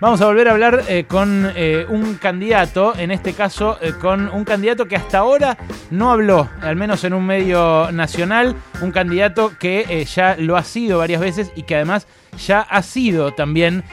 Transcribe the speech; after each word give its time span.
Vamos 0.00 0.20
a 0.22 0.26
volver 0.26 0.48
a 0.48 0.50
hablar 0.50 0.82
eh, 0.88 1.04
con 1.06 1.52
eh, 1.54 1.86
un 1.88 2.14
candidato, 2.14 2.94
en 2.98 3.12
este 3.12 3.32
caso 3.32 3.78
eh, 3.80 3.92
con 3.92 4.28
un 4.28 4.42
candidato 4.42 4.86
que 4.86 4.96
hasta 4.96 5.18
ahora 5.18 5.56
no 5.92 6.10
habló, 6.10 6.48
al 6.62 6.74
menos 6.74 7.04
en 7.04 7.14
un 7.14 7.24
medio 7.24 7.92
nacional, 7.92 8.56
un 8.82 8.90
candidato 8.90 9.52
que 9.56 10.04
ya 10.04 10.34
lo 10.36 10.56
ha 10.56 10.64
sido 10.64 10.98
varias 10.98 11.20
veces 11.20 11.52
y 11.54 11.62
que 11.62 11.76
además 11.76 12.08
ya 12.44 12.62
ha 12.62 12.82
sido 12.82 13.34
también 13.34 13.84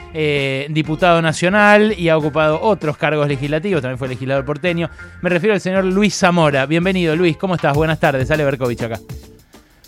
diputado 0.69 1.21
nacional 1.21 1.93
y 1.95 2.09
ha 2.09 2.17
ocupado 2.17 2.59
otros 2.59 2.97
cargos 2.97 3.27
legislativos, 3.27 3.83
también 3.83 3.99
fue 3.99 4.07
legislador 4.07 4.43
porteño. 4.43 4.89
Me 5.21 5.29
refiero 5.29 5.53
al 5.53 5.61
señor 5.61 5.85
Luis 5.85 6.17
Zamora. 6.17 6.65
Bienvenido 6.65 7.15
Luis, 7.15 7.37
¿cómo 7.37 7.53
estás? 7.53 7.75
Buenas 7.75 7.99
tardes, 7.99 8.31
Ale 8.31 8.43
Berkovich 8.43 8.81
acá. 8.81 8.99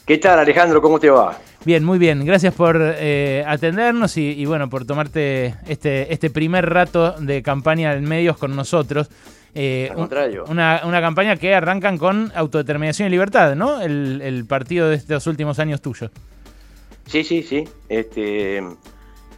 ¿Qué 0.06 0.20
tal 0.20 0.38
Alejandro? 0.38 0.80
¿Cómo 0.80 1.00
te 1.00 1.10
va? 1.10 1.40
Bien, 1.66 1.84
muy 1.84 1.98
bien. 1.98 2.26
Gracias 2.26 2.54
por 2.54 2.78
eh, 2.82 3.44
atendernos 3.48 4.18
y, 4.18 4.46
bueno, 4.46 4.70
por 4.70 4.86
tomarte 4.86 5.56
este, 5.68 6.12
este 6.12 6.30
primer 6.30 6.70
rato 6.70 7.14
de 7.14 7.42
campaña 7.42 7.94
en 7.94 8.04
medios 8.04 8.38
con 8.38 8.56
nosotros. 8.56 9.10
Eh, 9.56 9.88
Al 9.90 9.96
contrario. 9.96 10.46
Una, 10.50 10.82
campaña 11.02 11.38
que 11.38 11.56
arrancan 11.56 11.98
con 11.98 12.32
autodeterminación 12.36 13.08
y 13.08 13.12
libertad, 13.12 13.56
¿no? 13.56 13.82
El, 13.82 14.46
partido 14.48 14.90
de 14.90 14.96
estos 14.96 15.26
últimos 15.28 15.58
años 15.60 15.82
tuyo. 15.82 16.12
Sí, 17.06 17.24
sí, 17.24 17.44
sí. 17.44 17.64
Este, 17.88 18.62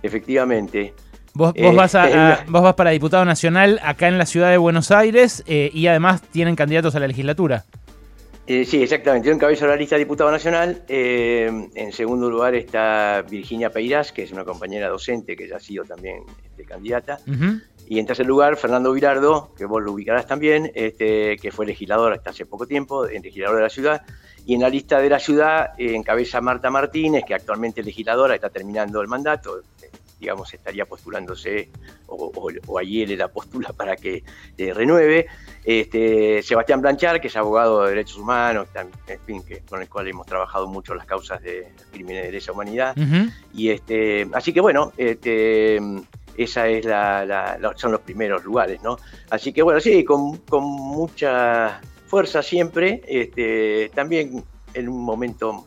efectivamente. 0.02 0.94
Vos, 1.36 1.54
vas 1.76 1.94
eh, 2.08 2.38
vos 2.48 2.64
vas 2.64 2.74
para 2.74 2.90
diputado 2.90 3.24
nacional 3.26 3.80
acá 3.84 4.08
en 4.08 4.18
la 4.18 4.26
ciudad 4.26 4.50
de 4.50 4.58
Buenos 4.58 4.90
Aires 4.90 5.44
y 5.46 5.86
además 5.86 6.24
tienen 6.24 6.56
candidatos 6.56 6.96
a 6.96 7.00
la 7.00 7.08
legislatura. 7.08 7.66
Eh, 8.48 8.64
sí, 8.64 8.84
exactamente. 8.84 9.28
Yo 9.28 9.34
encabezo 9.34 9.66
la 9.66 9.76
lista 9.76 9.96
de 9.96 10.00
diputado 10.00 10.30
nacional. 10.30 10.84
Eh, 10.88 11.70
en 11.74 11.92
segundo 11.92 12.30
lugar 12.30 12.54
está 12.54 13.24
Virginia 13.28 13.72
Peirás, 13.72 14.12
que 14.12 14.24
es 14.24 14.32
una 14.32 14.44
compañera 14.44 14.88
docente 14.88 15.36
que 15.36 15.48
ya 15.48 15.56
ha 15.56 15.60
sido 15.60 15.84
también 15.84 16.24
este, 16.44 16.64
candidata. 16.64 17.20
Y 17.88 18.00
en 18.00 18.06
tercer 18.06 18.26
lugar, 18.26 18.58
Fernando 18.58 18.92
Virardo, 18.92 19.54
que 19.56 19.66
vos 19.66 19.82
lo 19.82 19.92
ubicarás 19.92 20.26
también, 20.26 20.72
este, 20.74 21.38
que 21.38 21.52
fue 21.52 21.66
legislador 21.66 22.14
hasta 22.14 22.32
hace 22.32 22.46
poco 22.46 22.66
tiempo, 22.66 23.06
legislador 23.06 23.58
de 23.58 23.64
la 23.64 23.70
ciudad. 23.70 24.02
Y 24.46 24.54
en 24.54 24.62
la 24.62 24.70
lista 24.70 25.00
de 25.00 25.10
la 25.10 25.20
ciudad 25.20 25.72
eh, 25.78 25.96
encabeza 25.96 26.40
Marta 26.40 26.70
Martínez, 26.70 27.24
que 27.26 27.34
actualmente 27.34 27.82
es 27.82 27.86
legisladora, 27.86 28.36
está 28.36 28.50
terminando 28.50 29.02
el 29.02 29.08
mandato 29.08 29.62
digamos, 30.20 30.54
estaría 30.54 30.86
postulándose, 30.86 31.70
o, 32.08 32.32
o, 32.68 32.80
ayer 32.80 33.10
la 33.18 33.28
postula 33.28 33.74
para 33.74 33.96
que 33.96 34.24
renueve. 34.58 35.28
Este, 35.64 36.44
Sebastián 36.44 36.82
Blanchard, 36.82 37.20
que 37.20 37.28
es 37.28 37.36
abogado 37.36 37.84
de 37.84 37.90
derechos 37.90 38.18
humanos, 38.18 38.68
en 39.08 39.20
fin, 39.22 39.44
que, 39.44 39.60
con 39.62 39.82
el 39.82 39.90
cual 39.90 40.08
hemos 40.08 40.26
trabajado 40.26 40.68
mucho 40.68 40.94
las 40.94 41.06
causas 41.06 41.42
de 41.42 41.72
crímenes 41.92 42.26
de 42.26 42.32
lesa 42.32 42.52
humanidad. 42.52 42.96
y 43.54 43.70
este, 43.70 44.28
así 44.34 44.54
que 44.54 44.62
bueno, 44.62 44.94
este, 44.98 45.80
esa 46.38 46.68
es 46.68 46.86
la, 46.86 47.58
son 47.76 47.92
los 47.92 48.02
primeros 48.02 48.44
lugares, 48.44 48.82
¿no? 48.84 48.98
Así 49.30 49.54
que 49.54 49.62
bueno, 49.62 49.80
sí, 49.80 50.04
con, 50.04 50.38
con 50.38 50.64
mucha 50.64 51.82
fuerza 52.08 52.44
siempre, 52.44 53.02
este, 53.08 53.90
también 53.96 54.44
en 54.74 54.90
un 54.90 55.04
momento 55.04 55.66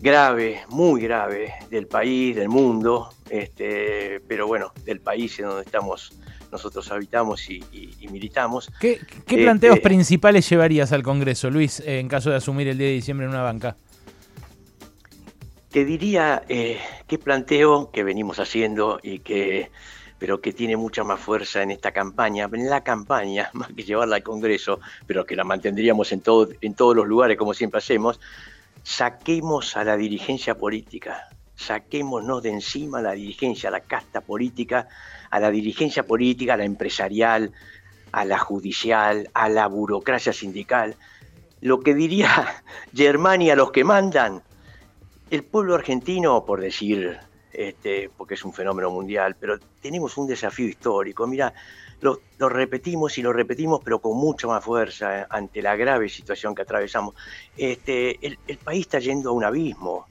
grave, 0.00 0.62
muy 0.68 1.02
grave 1.02 1.54
del 1.70 1.86
país, 1.86 2.36
del 2.36 2.48
mundo, 2.48 3.10
este, 3.28 4.20
pero 4.26 4.46
bueno, 4.46 4.72
del 4.84 5.00
país 5.00 5.38
en 5.38 5.46
donde 5.46 5.64
estamos 5.64 6.12
nosotros 6.50 6.90
habitamos 6.90 7.48
y, 7.50 7.62
militamos. 8.10 8.70
¿Qué, 8.80 9.00
planteos 9.26 9.76
este, 9.76 9.88
principales 9.88 10.48
llevarías 10.48 10.92
al 10.92 11.02
Congreso, 11.02 11.50
Luis, 11.50 11.80
en 11.84 12.08
caso 12.08 12.30
de 12.30 12.36
asumir 12.36 12.68
el 12.68 12.78
10 12.78 12.88
de 12.88 12.94
diciembre 12.94 13.26
en 13.26 13.32
una 13.32 13.42
banca? 13.42 13.76
Te 15.70 15.84
diría 15.84 16.42
eh, 16.48 16.78
qué 17.06 17.18
planteo 17.18 17.90
que 17.90 18.02
venimos 18.02 18.38
haciendo 18.38 18.98
y 19.02 19.18
que 19.18 19.70
pero 20.18 20.40
que 20.40 20.52
tiene 20.52 20.76
mucha 20.76 21.04
más 21.04 21.20
fuerza 21.20 21.62
en 21.62 21.70
esta 21.70 21.92
campaña, 21.92 22.48
en 22.52 22.68
la 22.68 22.82
campaña, 22.82 23.50
más 23.54 23.68
que 23.68 23.84
llevarla 23.84 24.16
al 24.16 24.22
Congreso, 24.22 24.80
pero 25.06 25.24
que 25.24 25.36
la 25.36 25.44
mantendríamos 25.44 26.12
en, 26.12 26.20
todo, 26.20 26.48
en 26.60 26.74
todos 26.74 26.96
los 26.96 27.06
lugares 27.06 27.36
como 27.36 27.54
siempre 27.54 27.78
hacemos, 27.78 28.20
saquemos 28.88 29.76
a 29.76 29.84
la 29.84 29.98
dirigencia 29.98 30.56
política, 30.56 31.28
saquémonos 31.54 32.42
de 32.42 32.48
encima 32.48 33.02
la 33.02 33.12
dirigencia, 33.12 33.70
la 33.70 33.80
casta 33.80 34.22
política, 34.22 34.88
a 35.30 35.38
la 35.38 35.50
dirigencia 35.50 36.06
política, 36.06 36.54
a 36.54 36.56
la 36.56 36.64
empresarial, 36.64 37.52
a 38.12 38.24
la 38.24 38.38
judicial, 38.38 39.28
a 39.34 39.50
la 39.50 39.66
burocracia 39.66 40.32
sindical. 40.32 40.96
Lo 41.60 41.80
que 41.80 41.94
diría 41.94 42.62
Germania 42.94 43.54
los 43.54 43.72
que 43.72 43.84
mandan, 43.84 44.42
el 45.30 45.44
pueblo 45.44 45.74
argentino, 45.74 46.46
por 46.46 46.62
decir, 46.62 47.18
este, 47.52 48.08
porque 48.16 48.34
es 48.34 48.44
un 48.46 48.54
fenómeno 48.54 48.90
mundial, 48.90 49.36
pero 49.38 49.58
tenemos 49.82 50.16
un 50.16 50.26
desafío 50.26 50.66
histórico. 50.66 51.26
Mira, 51.26 51.52
lo, 52.00 52.48
repetimos 52.48 53.18
y 53.18 53.22
lo 53.22 53.32
repetimos, 53.32 53.80
pero 53.84 54.00
con 54.00 54.16
mucha 54.16 54.46
más 54.46 54.64
fuerza 54.64 55.20
eh, 55.20 55.26
ante 55.30 55.62
la 55.62 55.76
grave 55.76 56.08
situación 56.08 56.54
que 56.54 56.62
atravesamos. 56.62 57.14
Este, 57.56 58.18
el, 58.24 58.58
país 58.58 58.82
está 58.82 58.98
yendo 58.98 59.30
a 59.30 59.32
un 59.32 59.44
abismo, 59.44 60.06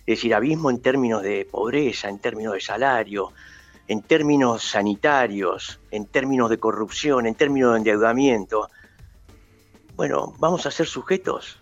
es 0.00 0.18
decir, 0.18 0.34
abismo 0.34 0.70
en 0.70 0.80
términos 0.80 1.22
de 1.22 1.46
pobreza, 1.50 2.08
en 2.08 2.18
términos 2.18 2.54
de 2.54 2.60
salario, 2.60 3.32
en 3.88 4.02
términos 4.02 4.62
sanitarios, 4.62 5.80
en 5.90 6.06
términos 6.06 6.50
de 6.50 6.58
corrupción, 6.58 7.26
en 7.26 7.34
términos 7.34 7.72
de 7.72 7.78
endeudamiento. 7.78 8.68
Bueno, 9.96 10.34
vamos 10.38 10.66
a 10.66 10.70
ser 10.70 10.86
sujetos 10.86 11.58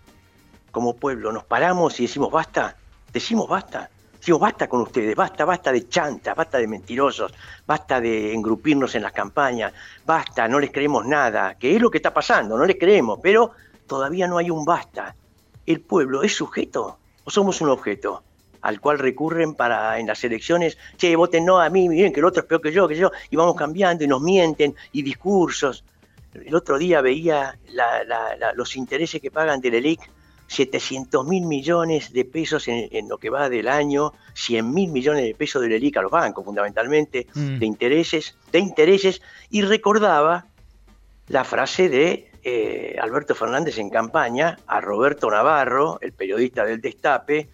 como 0.71 0.95
pueblo, 0.97 1.31
nos 1.31 1.45
paramos 1.45 1.99
y 1.99 2.03
decimos 2.03 2.31
basta, 2.31 2.75
decimos 3.13 3.47
basta. 3.47 3.89
Digo, 4.25 4.39
basta 4.39 4.67
con 4.67 4.81
ustedes, 4.81 5.15
basta, 5.15 5.45
basta 5.45 5.71
de 5.71 5.87
chantas, 5.87 6.35
basta 6.35 6.57
de 6.57 6.67
mentirosos, 6.67 7.31
basta 7.67 8.01
de 8.01 8.33
engrupirnos 8.33 8.95
en 8.95 9.03
las 9.03 9.11
campañas, 9.11 9.71
basta, 10.03 10.47
no 10.47 10.59
les 10.59 10.71
creemos 10.71 11.05
nada, 11.05 11.55
que 11.59 11.75
es 11.75 11.79
lo 11.79 11.91
que 11.91 11.99
está 11.99 12.11
pasando, 12.11 12.57
no 12.57 12.65
les 12.65 12.77
creemos, 12.77 13.19
pero 13.21 13.51
todavía 13.85 14.27
no 14.27 14.39
hay 14.39 14.49
un 14.49 14.65
basta. 14.65 15.15
¿El 15.67 15.81
pueblo 15.81 16.23
es 16.23 16.35
sujeto 16.35 16.97
o 17.23 17.29
somos 17.29 17.61
un 17.61 17.69
objeto? 17.69 18.23
al 18.61 18.81
cual 18.81 18.97
recurren 18.97 19.53
para 19.53 19.99
en 19.99 20.07
las 20.07 20.23
elecciones, 20.23 20.75
che, 20.97 21.15
voten 21.15 21.45
no 21.45 21.61
a 21.61 21.69
mí, 21.69 21.87
miren 21.87 22.11
que 22.11 22.19
el 22.19 22.25
otro 22.25 22.41
es 22.41 22.47
peor 22.47 22.61
que 22.61 22.71
yo, 22.71 22.87
que 22.87 22.95
yo, 22.95 23.11
y 23.29 23.35
vamos 23.35 23.55
cambiando 23.55 24.03
y 24.03 24.07
nos 24.07 24.23
mienten, 24.23 24.73
y 24.91 25.03
discursos. 25.03 25.83
El 26.33 26.55
otro 26.55 26.79
día 26.79 26.99
veía 27.01 27.59
los 28.55 28.75
intereses 28.75 29.21
que 29.21 29.29
pagan 29.29 29.61
del 29.61 29.75
ELIC 29.75 30.09
700 30.47 31.25
mil 31.25 31.45
millones 31.45 32.13
de 32.13 32.25
pesos 32.25 32.67
en, 32.67 33.09
lo 33.09 33.17
que 33.17 33.29
va 33.29 33.49
del 33.49 33.67
año, 33.67 34.13
100 34.33 34.73
mil 34.73 34.91
millones 34.91 35.23
de 35.23 35.35
pesos 35.35 35.61
del 35.61 35.71
ELIC 35.71 35.97
a 35.97 36.01
los 36.01 36.11
bancos 36.11 36.45
fundamentalmente, 36.45 37.27
mm. 37.33 37.59
de 37.59 37.65
intereses, 37.65 38.35
de 38.51 38.59
intereses, 38.59 39.21
y 39.49 39.61
recordaba 39.61 40.45
la 41.27 41.43
frase 41.43 41.89
de 41.89 42.31
eh, 42.43 42.95
Alberto 43.01 43.33
Fernández 43.33 43.79
en 43.79 43.89
campaña 43.89 44.59
a 44.67 44.79
Roberto 44.79 45.31
Navarro, 45.31 45.97
el 46.01 46.13
periodista 46.13 46.63
del 46.63 46.79
Destape, 46.79 47.49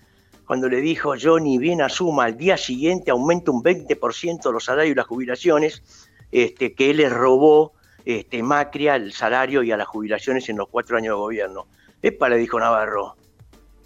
cuando 0.46 0.68
le 0.68 0.81
dijo 0.81 1.16
yo 1.16 1.40
ni 1.40 1.58
bien 1.58 1.81
asuma 1.81 2.25
al 2.25 2.35
día 2.35 2.58
siguiente 2.58 3.09
aumenta 3.09 3.52
un 3.52 3.63
20% 3.63 4.52
los 4.52 4.66
salarios 4.66 4.91
y 4.91 4.96
las 4.96 5.08
jubilaciones, 5.08 5.81
este, 6.29 6.73
que 6.73 6.90
él 6.90 6.97
le 6.97 7.08
robó 7.08 7.72
este, 8.03 8.44
Macri 8.44 8.90
al 8.90 9.13
salario 9.13 9.63
y 9.63 9.72
a 9.72 9.78
las 9.78 9.88
jubilaciones 9.88 10.50
en 10.50 10.58
los 10.58 10.68
cuatro 10.68 10.97
años 10.97 11.16
de 11.16 11.22
gobierno. 11.22 11.68
Epa, 12.02 12.30
le 12.30 12.38
dijo 12.38 12.60
Navarro, 12.60 13.16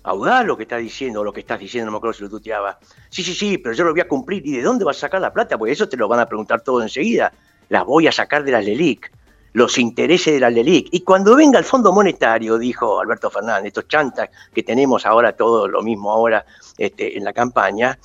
audaz 0.04 0.46
lo 0.46 0.56
que 0.56 0.64
está 0.64 0.78
diciendo, 0.78 1.24
lo 1.24 1.34
que 1.34 1.42
estás 1.42 1.60
diciendo, 1.60 1.88
no 1.88 1.92
me 1.94 1.98
acuerdo 1.98 2.14
si 2.14 2.24
lo 2.24 2.30
tuteaba. 2.30 2.78
Sí, 3.10 3.24
sí, 3.24 3.34
sí, 3.34 3.58
pero 3.58 3.76
yo 3.76 3.84
lo 3.84 3.92
voy 3.92 4.02
a 4.02 4.08
cumplir. 4.08 4.46
¿Y 4.46 4.52
de 4.52 4.62
dónde 4.62 4.86
vas 4.86 4.98
a 4.98 5.02
sacar 5.02 5.22
la 5.22 5.34
plata? 5.34 5.58
Porque 5.58 5.74
eso 5.74 5.90
te 5.90 5.98
lo 5.98 6.08
van 6.08 6.20
a 6.20 6.26
preguntar 6.26 6.62
todo 6.62 6.82
enseguida. 6.82 7.34
Las 7.70 7.86
voy 7.86 8.08
a 8.08 8.12
sacar 8.12 8.44
de 8.44 8.52
la 8.52 8.62
LELIC, 8.62 9.12
los 9.54 9.78
intereses 9.78 10.34
de 10.34 10.40
la 10.40 10.50
LELIC. 10.50 10.90
Y 10.92 11.02
cuando 11.02 11.36
venga 11.36 11.58
el 11.58 11.66
Fondo 11.66 11.92
Monetario, 11.92 12.58
dijo 12.58 13.00
Alberto 13.00 13.30
Fernández, 13.30 13.68
estos 13.68 13.88
chantas 13.88 14.30
que 14.54 14.64
tenemos 14.64 15.06
ahora, 15.06 15.36
todo 15.36 15.68
lo 15.68 15.82
mismo 15.82 16.12
ahora 16.12 16.46
este, 16.78 17.18
en 17.18 17.24
la 17.24 17.34
campaña, 17.34 17.98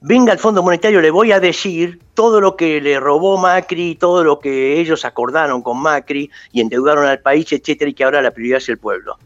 venga 0.00 0.32
el 0.32 0.38
Fondo 0.38 0.62
Monetario, 0.62 1.00
le 1.00 1.10
voy 1.10 1.32
a 1.32 1.40
decir 1.40 2.00
todo 2.14 2.40
lo 2.40 2.56
que 2.56 2.80
le 2.80 2.98
robó 2.98 3.38
Macri, 3.38 3.94
todo 3.94 4.24
lo 4.24 4.38
que 4.38 4.80
ellos 4.80 5.04
acordaron 5.04 5.62
con 5.62 5.80
Macri 5.80 6.30
y 6.52 6.60
endeudaron 6.60 7.06
al 7.06 7.20
país, 7.20 7.52
etcétera, 7.52 7.90
y 7.90 7.94
que 7.94 8.04
ahora 8.04 8.22
la 8.22 8.32
prioridad 8.32 8.58
es 8.58 8.68
el 8.68 8.78
pueblo. 8.78 9.18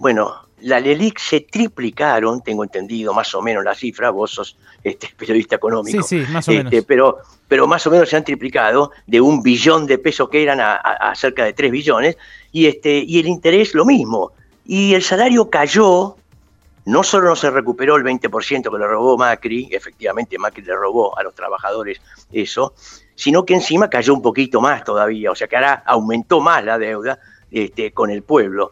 Bueno, 0.00 0.34
la 0.62 0.80
LELIC 0.80 1.18
se 1.18 1.40
triplicaron, 1.42 2.40
tengo 2.40 2.64
entendido 2.64 3.12
más 3.12 3.34
o 3.34 3.42
menos 3.42 3.62
la 3.62 3.74
cifra, 3.74 4.08
vos 4.08 4.30
sos 4.30 4.56
este, 4.82 5.10
periodista 5.16 5.56
económico. 5.56 6.02
Sí, 6.02 6.24
sí, 6.24 6.32
más 6.32 6.48
o 6.48 6.52
menos. 6.52 6.72
Este, 6.72 6.82
pero, 6.86 7.18
pero 7.46 7.66
más 7.66 7.86
o 7.86 7.90
menos 7.90 8.08
se 8.08 8.16
han 8.16 8.24
triplicado 8.24 8.92
de 9.06 9.20
un 9.20 9.42
billón 9.42 9.86
de 9.86 9.98
pesos 9.98 10.30
que 10.30 10.42
eran 10.42 10.58
a, 10.58 11.12
cerca 11.14 11.44
de 11.44 11.52
tres 11.52 11.70
billones, 11.70 12.16
y, 12.50 12.66
este, 12.66 13.04
y 13.06 13.20
el 13.20 13.28
interés 13.28 13.74
lo 13.74 13.84
mismo. 13.84 14.32
Y 14.64 14.94
el 14.94 15.02
salario 15.02 15.50
cayó, 15.50 16.16
no 16.86 17.02
solo 17.02 17.28
no 17.28 17.36
se 17.36 17.50
recuperó 17.50 17.96
el 17.96 18.02
20% 18.02 18.70
que 18.70 18.78
le 18.78 18.86
robó 18.86 19.18
Macri, 19.18 19.68
efectivamente 19.70 20.38
Macri 20.38 20.62
le 20.62 20.76
robó 20.76 21.16
a 21.18 21.22
los 21.22 21.34
trabajadores 21.34 22.00
eso, 22.32 22.72
sino 23.14 23.44
que 23.44 23.52
encima 23.52 23.90
cayó 23.90 24.14
un 24.14 24.22
poquito 24.22 24.62
más 24.62 24.82
todavía, 24.82 25.30
o 25.30 25.34
sea 25.34 25.46
que 25.46 25.56
ahora 25.56 25.82
aumentó 25.84 26.40
más 26.40 26.64
la 26.64 26.78
deuda 26.78 27.18
este, 27.50 27.92
con 27.92 28.08
el 28.08 28.22
pueblo 28.22 28.70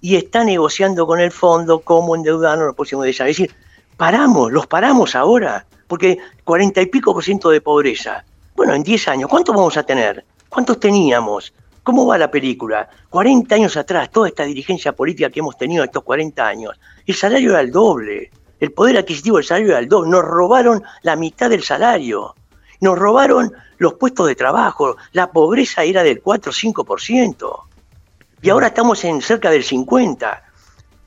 y 0.00 0.16
está 0.16 0.44
negociando 0.44 1.06
con 1.06 1.20
el 1.20 1.30
fondo 1.30 1.80
cómo 1.80 2.16
endeudarnos 2.16 2.66
los 2.66 2.76
próximos 2.76 3.04
10 3.04 3.20
años. 3.20 3.30
Es 3.30 3.36
decir, 3.38 3.56
paramos, 3.96 4.50
los 4.52 4.66
paramos 4.66 5.14
ahora, 5.14 5.66
porque 5.86 6.18
cuarenta 6.44 6.80
y 6.80 6.86
pico 6.86 7.12
por 7.12 7.24
ciento 7.24 7.50
de 7.50 7.60
pobreza, 7.60 8.24
Bueno, 8.54 8.74
en 8.74 8.82
10 8.82 9.08
años, 9.08 9.30
¿cuántos 9.30 9.54
vamos 9.54 9.76
a 9.76 9.82
tener? 9.82 10.24
¿Cuántos 10.48 10.78
teníamos? 10.78 11.52
¿Cómo 11.82 12.06
va 12.06 12.18
la 12.18 12.30
película? 12.30 12.88
40 13.08 13.54
años 13.54 13.76
atrás, 13.76 14.10
toda 14.10 14.28
esta 14.28 14.44
dirigencia 14.44 14.92
política 14.92 15.30
que 15.30 15.40
hemos 15.40 15.56
tenido 15.56 15.82
estos 15.82 16.02
40 16.02 16.46
años, 16.46 16.78
el 17.06 17.14
salario 17.14 17.50
era 17.50 17.60
el 17.60 17.70
doble, 17.70 18.30
el 18.58 18.72
poder 18.72 18.98
adquisitivo 18.98 19.38
del 19.38 19.46
salario 19.46 19.70
era 19.70 19.78
el 19.78 19.88
doble, 19.88 20.10
nos 20.10 20.24
robaron 20.24 20.82
la 21.02 21.16
mitad 21.16 21.48
del 21.48 21.62
salario, 21.62 22.34
nos 22.80 22.98
robaron 22.98 23.52
los 23.78 23.94
puestos 23.94 24.26
de 24.26 24.34
trabajo, 24.34 24.96
la 25.12 25.30
pobreza 25.30 25.84
era 25.84 26.02
del 26.02 26.20
4 26.20 26.50
o 26.50 26.54
5%, 26.54 27.62
y 28.42 28.50
ahora 28.50 28.68
estamos 28.68 29.04
en 29.04 29.20
cerca 29.20 29.50
del 29.50 29.64
50%. 29.64 30.42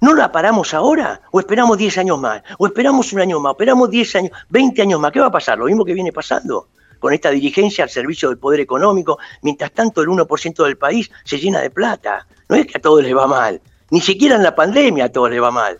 ¿No 0.02 0.14
la 0.14 0.34
paramos 0.34 0.74
ahora? 0.74 1.22
¿O 1.32 1.40
esperamos 1.40 1.78
10 1.78 2.00
años 2.00 2.20
más? 2.20 2.44
¿O 2.58 2.68
esperamos 2.68 3.14
un 3.14 3.22
año 3.22 3.40
más? 3.40 3.52
¿Esperamos 3.54 3.90
10 3.90 4.16
años, 4.18 4.32
20 4.50 4.82
años 4.82 5.00
más? 5.00 5.14
¿Qué 5.14 5.22
va 5.22 5.28
a 5.28 5.32
pasar? 5.32 5.58
Lo 5.58 5.66
mismo 5.66 5.86
que 5.86 5.94
viene 5.94 6.12
pasando 6.12 6.68
con 7.00 7.14
esta 7.14 7.32
dirigencia 7.32 7.84
al 7.84 7.90
servicio 7.90 8.30
del 8.30 8.38
poder 8.38 8.60
económico, 8.60 9.18
mientras 9.42 9.72
tanto 9.72 10.02
el 10.02 10.08
1% 10.08 10.64
del 10.64 10.78
país 10.78 11.12
se 11.24 11.38
llena 11.38 11.60
de 11.60 11.70
plata. 11.70 12.28
No 12.48 12.56
es 12.56 12.66
que 12.66 12.78
a 12.78 12.82
todos 12.82 13.04
les 13.04 13.16
va 13.16 13.28
mal, 13.28 13.62
ni 13.92 14.00
siquiera 14.00 14.36
en 14.36 14.44
la 14.44 14.56
pandemia 14.56 15.06
a 15.06 15.10
todos 15.10 15.30
les 15.30 15.42
va 15.42 15.52
mal. 15.52 15.80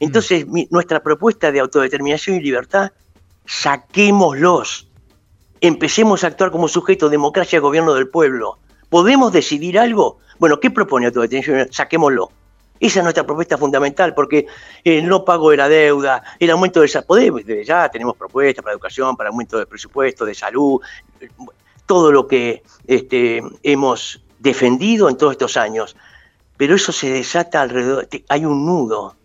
Entonces, 0.00 0.46
nuestra 0.70 1.02
propuesta 1.02 1.50
de 1.50 1.60
autodeterminación 1.60 2.36
y 2.36 2.40
libertad, 2.40 2.92
saquémoslos. 3.46 4.88
Empecemos 5.60 6.22
a 6.22 6.28
actuar 6.28 6.50
como 6.50 6.68
sujeto, 6.68 7.08
democracia, 7.08 7.60
gobierno 7.60 7.94
del 7.94 8.08
pueblo. 8.08 8.58
¿Podemos 8.88 9.32
decidir 9.32 9.78
algo? 9.78 10.18
Bueno, 10.38 10.60
¿qué 10.60 10.70
propone 10.70 11.06
autodeterminación? 11.06 11.72
Saquémoslo. 11.72 12.30
Esa 12.80 13.00
es 13.00 13.02
nuestra 13.02 13.26
propuesta 13.26 13.58
fundamental, 13.58 14.14
porque 14.14 14.46
el 14.84 15.08
no 15.08 15.24
pago 15.24 15.50
de 15.50 15.56
la 15.56 15.68
deuda, 15.68 16.22
el 16.38 16.50
aumento 16.50 16.80
del 16.80 16.90
podemos, 17.06 17.42
ya 17.64 17.88
tenemos 17.88 18.16
propuestas 18.16 18.62
para 18.62 18.72
educación, 18.72 19.16
para 19.16 19.30
aumento 19.30 19.58
del 19.58 19.66
presupuesto, 19.66 20.24
de 20.24 20.34
salud, 20.34 20.80
todo 21.86 22.12
lo 22.12 22.28
que 22.28 22.62
este, 22.86 23.42
hemos 23.64 24.22
defendido 24.38 25.08
en 25.08 25.16
todos 25.16 25.32
estos 25.32 25.56
años. 25.56 25.96
Pero 26.56 26.76
eso 26.76 26.92
se 26.92 27.10
desata 27.10 27.62
alrededor, 27.62 28.08
hay 28.28 28.44
un 28.44 28.64
nudo. 28.64 29.16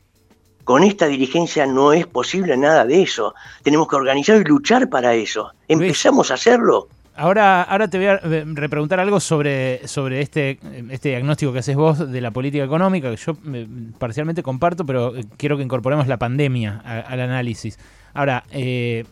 Con 0.64 0.84
esta 0.84 1.08
dirigencia 1.08 1.66
no 1.66 1.92
es 1.92 2.08
posible 2.08 2.56
nada 2.56 2.86
de 2.86 3.02
eso. 3.02 3.36
Tenemos 3.64 3.88
que 3.88 3.98
organizar 3.98 4.38
y 4.38 4.46
luchar 4.46 4.90
para 4.90 5.14
eso. 5.14 5.52
¿Empezamos 5.68 6.32
a 6.32 6.36
hacerlo? 6.36 6.88
Ahora, 7.16 7.62
ahora 7.62 7.88
te 7.88 8.00
voy 8.00 8.08
a 8.08 8.18
repreguntar 8.18 9.00
algo 9.00 9.20
sobre, 9.20 9.88
sobre 9.88 10.22
este, 10.22 10.58
este 10.90 11.10
diagnóstico 11.10 11.54
que 11.54 11.60
haces 11.60 11.76
vos 11.76 12.12
de 12.12 12.22
la 12.22 12.32
política 12.32 12.64
económica, 12.64 13.12
que 13.12 13.18
yo 13.18 13.38
eh, 13.54 13.68
parcialmente 14.00 14.42
comparto, 14.42 14.84
pero 14.84 15.16
eh, 15.16 15.26
quiero 15.38 15.56
que 15.56 15.64
incorporemos 15.64 16.08
la 16.08 16.18
pandemia 16.18 16.82
al 16.84 17.20
análisis. 17.20 17.78
Ahora, 18.16 18.44
eh, 18.52 19.06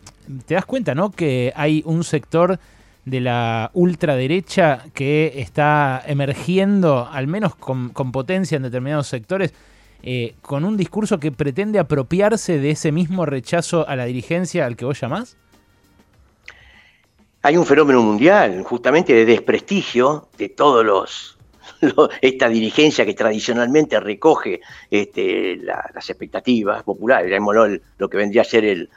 te 0.46 0.54
das 0.54 0.64
cuenta, 0.64 0.96
¿no? 0.96 1.12
Que 1.12 1.52
hay 1.54 1.84
un 1.86 2.02
sector 2.02 2.58
de 3.04 3.20
la 3.20 3.70
ultraderecha 3.72 4.84
que 4.94 5.34
está 5.36 6.02
emergiendo, 6.04 7.08
al 7.08 7.28
menos 7.28 7.54
con, 7.54 7.90
potencia 7.90 8.56
en 8.56 8.64
determinados 8.64 9.06
sectores, 9.06 9.54
con 10.40 10.64
un 10.64 10.76
discurso 10.76 11.20
que 11.20 11.30
pretende 11.30 11.78
apropiarse 11.78 12.58
de 12.58 12.72
ese 12.72 12.90
mismo 12.90 13.26
rechazo 13.26 13.88
a 13.88 13.94
la 13.94 14.06
dirigencia 14.06 14.66
al 14.66 14.76
que 14.76 14.84
vos 14.84 15.00
llamás? 15.00 15.36
Hay 17.42 17.56
un 17.56 17.66
fenómeno 17.66 18.02
mundial, 18.02 18.62
justamente 18.62 19.12
de 19.12 19.24
desprestigio 19.24 20.28
de 20.38 20.50
todos 20.50 20.84
los, 20.84 21.38
esta 22.20 22.48
dirigencia 22.48 23.04
que 23.04 23.14
tradicionalmente 23.14 23.98
recoge 23.98 24.60
este, 24.90 25.56
las 25.56 26.08
expectativas 26.08 26.82
populares, 26.84 27.28
llamémoslo 27.28 27.78
lo 27.98 28.08
que 28.08 28.16
vendría 28.16 28.42
a 28.42 28.44
ser 28.44 28.64
el, 28.64 28.88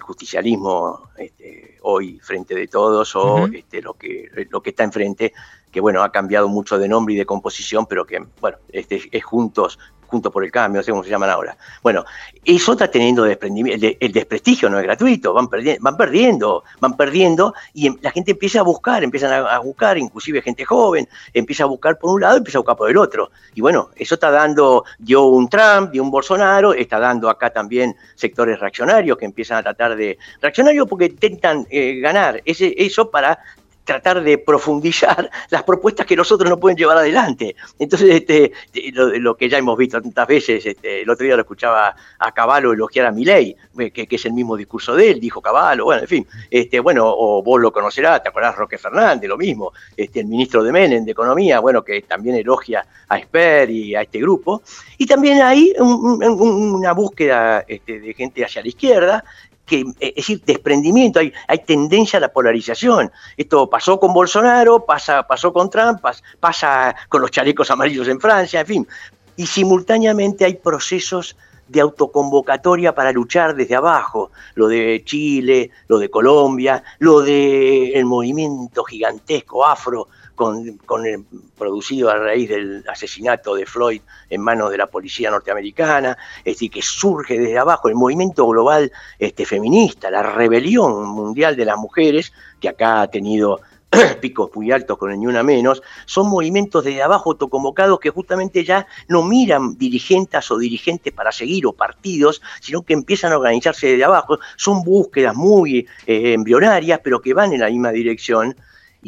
justicialismo 0.00 1.10
este, 1.18 1.78
hoy 1.82 2.20
frente 2.20 2.54
de 2.54 2.68
todos 2.68 3.16
o 3.16 3.46
este, 3.46 3.82
lo, 3.82 3.94
que, 3.94 4.28
lo 4.50 4.60
que 4.60 4.70
está 4.70 4.84
enfrente, 4.84 5.32
que 5.70 5.80
bueno, 5.80 6.02
ha 6.02 6.12
cambiado 6.12 6.48
mucho 6.48 6.78
de 6.78 6.88
nombre 6.88 7.14
y 7.14 7.16
de 7.16 7.26
composición, 7.26 7.86
pero 7.86 8.04
que 8.04 8.24
bueno, 8.40 8.58
este, 8.72 9.02
es 9.10 9.24
juntos 9.24 9.78
junto 10.06 10.30
por 10.30 10.44
el 10.44 10.50
cambio, 10.50 10.80
no 10.80 10.82
sé 10.82 10.90
cómo 10.90 11.04
se 11.04 11.10
llaman 11.10 11.30
ahora. 11.30 11.56
Bueno, 11.82 12.04
eso 12.44 12.72
está 12.72 12.90
teniendo 12.90 13.24
desprendimiento, 13.24 13.86
el, 13.98 14.12
desprestigio 14.12 14.68
no 14.70 14.78
es 14.78 14.84
gratuito, 14.84 15.32
van, 15.32 15.48
perdiendo, 15.48 15.82
van 15.82 15.96
perdiendo, 15.96 16.64
van 16.80 16.96
perdiendo 16.96 17.54
y 17.74 17.88
em, 17.88 17.96
la 18.00 18.10
gente 18.10 18.32
empieza 18.32 18.60
a 18.60 18.62
buscar, 18.62 19.02
empiezan 19.02 19.32
a, 19.32 19.58
buscar, 19.58 19.98
inclusive 19.98 20.42
gente 20.42 20.64
joven, 20.64 21.08
empieza 21.34 21.64
a 21.64 21.66
buscar 21.66 21.98
por 21.98 22.14
un 22.14 22.20
lado, 22.20 22.36
empieza 22.36 22.58
a 22.58 22.60
buscar 22.60 22.76
por 22.76 22.90
el 22.90 22.96
otro. 22.96 23.30
Y 23.54 23.60
bueno, 23.60 23.90
eso 23.96 24.14
está 24.14 24.30
dando, 24.30 24.84
dio 24.98 25.24
un 25.24 25.48
Trump, 25.48 25.90
dio 25.90 26.02
un 26.02 26.10
Bolsonaro, 26.10 26.72
está 26.72 26.98
dando 26.98 27.28
acá 27.28 27.50
también 27.50 27.96
sectores 28.14 28.60
reaccionarios 28.60 29.18
que 29.18 29.24
empiezan 29.24 29.58
a 29.58 29.62
tratar 29.62 29.96
de, 29.96 30.18
reaccionarios 30.40 30.88
porque 30.88 31.06
intentan 31.06 31.66
eh, 31.70 31.98
ganar 32.00 32.40
ese, 32.44 32.74
eso 32.76 33.10
para 33.10 33.38
tratar 33.86 34.22
de 34.22 34.36
profundizar 34.36 35.30
las 35.50 35.62
propuestas 35.62 36.04
que 36.04 36.16
nosotros 36.16 36.50
no 36.50 36.58
pueden 36.58 36.76
llevar 36.76 36.98
adelante. 36.98 37.56
Entonces, 37.78 38.10
este, 38.14 38.52
lo, 38.92 39.36
que 39.36 39.48
ya 39.48 39.56
hemos 39.56 39.78
visto 39.78 40.02
tantas 40.02 40.26
veces, 40.26 40.66
este, 40.66 41.02
el 41.02 41.08
otro 41.08 41.24
día 41.24 41.36
lo 41.36 41.42
escuchaba 41.42 41.94
a 42.18 42.32
Caballo 42.32 42.72
elogiar 42.72 43.06
a 43.06 43.12
Milei, 43.12 43.56
eh, 43.78 43.90
que, 43.90 44.06
es 44.10 44.26
el 44.26 44.32
mismo 44.32 44.56
discurso 44.56 44.94
de 44.94 45.10
él, 45.10 45.20
dijo 45.20 45.40
Caballo, 45.40 45.84
bueno, 45.84 46.02
en 46.02 46.08
fin, 46.08 46.26
este, 46.50 46.80
bueno, 46.80 47.04
o 47.06 47.42
vos 47.42 47.60
lo 47.60 47.72
conocerás, 47.72 48.22
te 48.22 48.28
acordás 48.28 48.56
Roque 48.56 48.76
Fernández, 48.76 49.28
lo 49.28 49.38
mismo, 49.38 49.72
este, 49.96 50.20
el 50.20 50.26
ministro 50.26 50.64
de 50.64 50.72
Menem 50.72 51.04
de 51.04 51.12
Economía, 51.12 51.60
bueno, 51.60 51.82
que 51.82 52.02
también 52.02 52.36
elogia 52.36 52.84
a 53.08 53.18
Esper 53.18 53.70
y 53.70 53.94
a 53.94 54.02
este 54.02 54.18
grupo. 54.18 54.62
Y 54.98 55.06
también 55.06 55.40
hay 55.42 55.72
una 55.78 56.92
búsqueda 56.92 57.64
este, 57.68 58.00
de 58.00 58.14
gente 58.14 58.44
hacia 58.44 58.62
la 58.62 58.68
izquierda, 58.68 59.24
que, 59.66 59.80
eh, 59.80 59.84
es 60.00 60.14
decir, 60.14 60.42
desprendimiento, 60.46 61.18
hay, 61.18 61.32
hay 61.48 61.58
tendencia 61.58 62.18
a 62.18 62.20
la 62.20 62.32
polarización. 62.32 63.10
Esto 63.36 63.68
pasó 63.68 64.00
con 64.00 64.14
Bolsonaro, 64.14 64.86
pasa, 64.86 65.26
pasó 65.26 65.52
con 65.52 65.68
Trump, 65.68 66.00
pasa 66.40 66.94
con 67.08 67.20
los 67.20 67.30
chalecos 67.30 67.70
amarillos 67.70 68.08
en 68.08 68.20
Francia, 68.20 68.60
en 68.60 68.66
fin. 68.66 68.88
Y 69.36 69.46
simultáneamente 69.46 70.44
hay 70.44 70.54
procesos 70.54 71.36
de 71.68 71.80
autoconvocatoria 71.80 72.94
para 72.94 73.12
luchar 73.12 73.56
desde 73.56 73.74
abajo, 73.74 74.30
lo 74.54 74.68
de 74.68 75.02
Chile, 75.04 75.70
lo 75.88 75.98
de 75.98 76.08
Colombia, 76.08 76.82
lo 77.00 77.20
del 77.20 77.90
el 77.94 78.04
movimiento 78.04 78.84
gigantesco 78.84 79.66
afro 79.66 80.08
con, 80.36 81.06
el, 81.06 81.24
producido 81.58 82.10
a 82.10 82.16
raíz 82.16 82.48
del 82.48 82.84
asesinato 82.88 83.56
de 83.56 83.66
Floyd 83.66 84.02
en 84.30 84.40
manos 84.40 84.70
de 84.70 84.78
la 84.78 84.86
policía 84.86 85.30
norteamericana, 85.30 86.16
es 86.38 86.54
decir, 86.54 86.70
que 86.70 86.82
surge 86.82 87.38
desde 87.38 87.58
abajo 87.58 87.88
el 87.88 87.96
movimiento 87.96 88.46
global 88.46 88.92
este, 89.18 89.44
feminista, 89.44 90.10
la 90.10 90.22
rebelión 90.22 91.08
mundial 91.08 91.56
de 91.56 91.64
las 91.64 91.76
mujeres, 91.76 92.32
que 92.60 92.68
acá 92.68 93.02
ha 93.02 93.10
tenido 93.10 93.60
picos 94.20 94.50
muy 94.54 94.70
altos 94.72 94.98
con 94.98 95.10
el 95.10 95.18
ni 95.18 95.26
una 95.26 95.42
menos, 95.42 95.82
son 96.04 96.28
movimientos 96.28 96.84
desde 96.84 97.02
abajo 97.02 97.30
autoconvocados 97.30 98.00
que 98.00 98.10
justamente 98.10 98.64
ya 98.64 98.86
no 99.08 99.22
miran 99.22 99.76
dirigentes 99.76 100.50
o 100.50 100.58
dirigentes 100.58 101.12
para 101.12 101.32
seguir 101.32 101.66
o 101.66 101.72
partidos, 101.72 102.42
sino 102.60 102.82
que 102.82 102.92
empiezan 102.94 103.32
a 103.32 103.38
organizarse 103.38 103.88
desde 103.88 104.04
abajo. 104.04 104.38
Son 104.56 104.82
búsquedas 104.82 105.34
muy 105.34 105.86
eh, 106.06 106.32
embrionarias, 106.32 107.00
pero 107.02 107.20
que 107.20 107.34
van 107.34 107.52
en 107.52 107.60
la 107.60 107.68
misma 107.68 107.90
dirección 107.90 108.56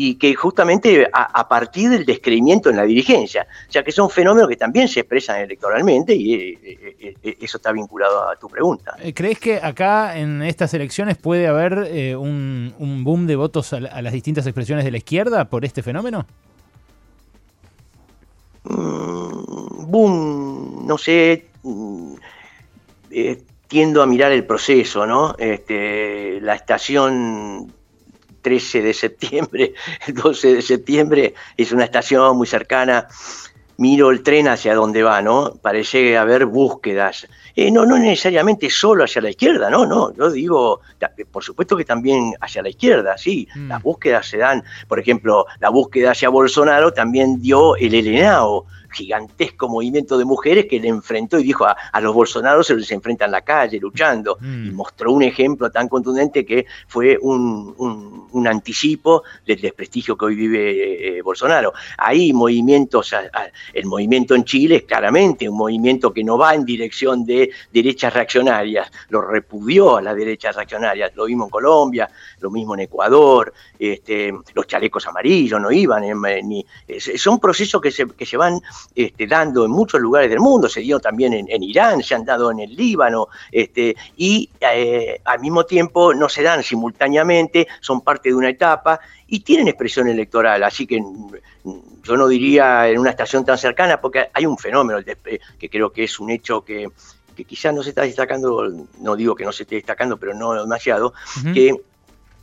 y 0.01 0.15
que 0.15 0.33
justamente 0.37 1.11
a, 1.13 1.49
partir 1.49 1.91
del 1.91 2.07
descreimiento 2.07 2.71
en 2.71 2.77
la 2.77 2.85
dirigencia, 2.85 3.49
o 3.69 3.73
sea 3.73 3.83
que 3.83 3.91
son 3.91 4.09
fenómenos 4.09 4.49
que 4.49 4.55
también 4.55 4.87
se 4.87 5.01
expresan 5.01 5.41
electoralmente 5.41 6.15
y 6.15 6.35
eh, 6.35 6.59
eh, 6.63 7.15
eh, 7.21 7.37
eso 7.41 7.57
está 7.57 7.73
vinculado 7.73 8.29
a 8.31 8.37
tu 8.37 8.49
pregunta. 8.49 8.97
¿Crees 9.13 9.41
que 9.41 9.57
acá 9.57 10.17
en 10.17 10.43
estas 10.43 10.73
elecciones 10.73 11.19
puede 11.19 11.49
haber 11.49 12.17
un, 12.17 13.03
boom 13.03 13.27
de 13.27 13.35
votos 13.35 13.73
a, 13.73 13.81
las 13.81 14.13
distintas 14.13 14.47
expresiones 14.47 14.85
de 14.85 14.93
la 14.93 14.99
izquierda 14.99 15.47
por 15.47 15.65
este 15.65 15.83
fenómeno? 15.83 16.25
Mm, 18.63 19.91
boom, 19.91 20.87
no 20.87 20.97
sé, 20.97 21.49
mm, 21.65 22.15
tiendo 23.67 24.01
a 24.01 24.07
mirar 24.07 24.31
el 24.31 24.45
proceso, 24.45 25.09
¿no? 25.09 25.35
Este, 25.39 26.41
la 26.41 26.55
estación 26.55 27.73
13 28.43 28.83
de 28.83 28.95
septiembre, 28.95 29.75
el 30.07 30.15
12 30.15 30.55
de 30.55 30.63
septiembre, 30.63 31.35
es 31.57 31.73
una 31.73 31.85
estación 31.85 32.37
muy 32.37 32.47
cercana. 32.47 33.09
Miro 33.77 34.11
el 34.11 34.25
tren 34.25 34.49
hacia 34.49 34.75
donde 34.75 35.05
va, 35.05 35.23
¿no? 35.23 35.55
Parece 35.63 36.19
haber 36.19 36.47
búsquedas. 36.47 37.29
Eh, 37.55 37.71
no, 37.71 37.87
no 37.87 37.97
necesariamente 37.97 38.69
solo 38.71 39.05
hacia 39.05 39.23
la 39.23 39.31
izquierda, 39.31 39.71
no, 39.71 39.87
no. 39.87 40.13
Yo 40.15 40.31
digo, 40.33 40.81
por 41.31 41.45
supuesto 41.45 41.77
que 41.77 41.85
también 41.85 42.35
hacia 42.41 42.61
la 42.61 42.71
izquierda, 42.71 43.17
sí. 43.17 43.47
Mm. 43.55 43.69
Las 43.69 43.83
búsquedas 43.83 44.27
se 44.27 44.39
dan, 44.39 44.65
por 44.89 44.99
ejemplo, 44.99 45.47
la 45.61 45.69
búsqueda 45.69 46.11
hacia 46.11 46.29
Bolsonaro 46.29 46.93
también 46.93 47.41
dio 47.41 47.77
el 47.77 47.95
Elenao, 47.95 48.67
gigantesco 48.91 49.69
movimiento 49.69 50.19
de 50.19 50.25
mujeres 50.25 50.67
que 50.67 50.81
le 50.81 50.89
enfrentó 50.89 51.39
y 51.39 51.45
dijo 51.45 51.67
a, 51.67 52.01
los 52.01 52.15
bolsonaros 52.15 52.67
se 52.67 52.75
les 52.75 52.91
enfrenta 52.93 53.25
en 53.25 53.33
la 53.33 53.43
calle 53.43 53.79
luchando 53.79 54.39
mm. 54.41 54.67
y 54.67 54.71
mostró 54.71 55.13
un 55.13 55.23
ejemplo 55.23 55.71
tan 55.71 55.89
contundente 55.89 56.45
que 56.45 56.67
fue 56.87 57.19
un, 57.21 58.27
anticipo 58.47 59.25
del 59.47 59.61
desprestigio 59.61 60.17
que 60.17 60.25
hoy 60.25 60.35
vive 60.35 61.19
eh, 61.19 61.23
Bolsonaro. 61.23 61.75
Hay 61.99 62.33
movimientos, 62.33 63.15
el 63.75 63.87
movimiento 63.87 64.35
en 64.35 64.45
Chile 64.45 64.77
es 64.77 64.83
claramente 64.85 65.49
un 65.49 65.57
movimiento 65.57 66.13
que 66.13 66.25
no 66.25 66.39
va 66.39 66.55
en 66.55 66.65
dirección 66.65 67.27
de 67.27 67.51
derechas 67.73 68.15
reaccionarias, 68.15 68.91
lo 69.11 69.21
repudió 69.21 69.97
a 69.97 70.03
las 70.03 70.17
derechas 70.17 70.57
reaccionarias, 70.57 71.15
lo 71.15 71.27
vimos 71.27 71.47
en 71.47 71.51
Colombia, 71.51 72.09
lo 72.41 72.51
mismo 72.51 72.75
en 72.75 72.81
Ecuador, 72.81 73.53
este, 73.79 74.33
los 74.55 74.67
chalecos 74.67 75.07
amarillos 75.07 75.61
no 75.61 75.71
iban, 75.71 76.05
ni, 76.45 76.65
son 77.17 77.39
procesos 77.39 77.81
que 77.81 77.91
se, 77.91 78.07
que 78.07 78.27
se 78.27 78.37
van 78.37 78.61
este, 78.95 79.27
dando 79.27 79.65
en 79.65 79.71
muchos 79.71 80.01
lugares 80.01 80.31
del 80.31 80.41
mundo, 80.41 80.69
se 80.69 80.81
dio 80.81 81.01
también 81.01 81.33
en, 81.33 81.63
Irán, 81.63 82.03
se 82.03 82.15
han 82.15 82.25
dado 82.25 82.51
en 82.51 82.61
el 82.61 82.75
Líbano, 82.75 83.29
este, 83.51 83.97
y 84.17 84.51
eh, 84.61 85.21
al 85.25 85.41
mismo 85.41 85.65
tiempo 85.65 86.15
no 86.15 86.29
se 86.29 86.43
dan 86.43 86.63
simultáneamente, 86.63 87.69
son 87.81 88.01
parte 88.01 88.31
de 88.31 88.35
una 88.35 88.51
etapa 88.51 89.01
y 89.27 89.41
tienen 89.41 89.69
expresión 89.69 90.09
electoral, 90.09 90.63
así 90.63 90.87
que 90.87 91.01
mm, 91.01 91.33
yo 92.03 92.17
no 92.17 92.29
diría 92.29 92.89
en 92.89 92.99
una 92.99 93.11
estación 93.11 93.45
tan 93.45 93.59
cercana, 93.59 94.01
porque 94.01 94.31
hay 94.33 94.47
un 94.47 94.57
fenómeno 94.57 94.99
que 95.05 95.69
creo 95.69 95.93
que 95.93 96.05
es 96.05 96.19
un 96.19 96.31
hecho 96.31 96.63
que, 96.63 96.89
que 97.39 97.45
quizás 97.45 97.73
no 97.73 97.85
se 97.85 97.91
está 97.91 98.03
destacando, 98.03 98.69
no 99.01 99.15
digo 99.15 99.37
que 99.37 99.45
no 99.45 99.53
se 99.53 99.63
esté 99.63 99.77
destacando, 99.77 100.17
pero 100.17 100.35
no 100.35 100.55
demasiado, 100.55 101.15
que 101.55 101.73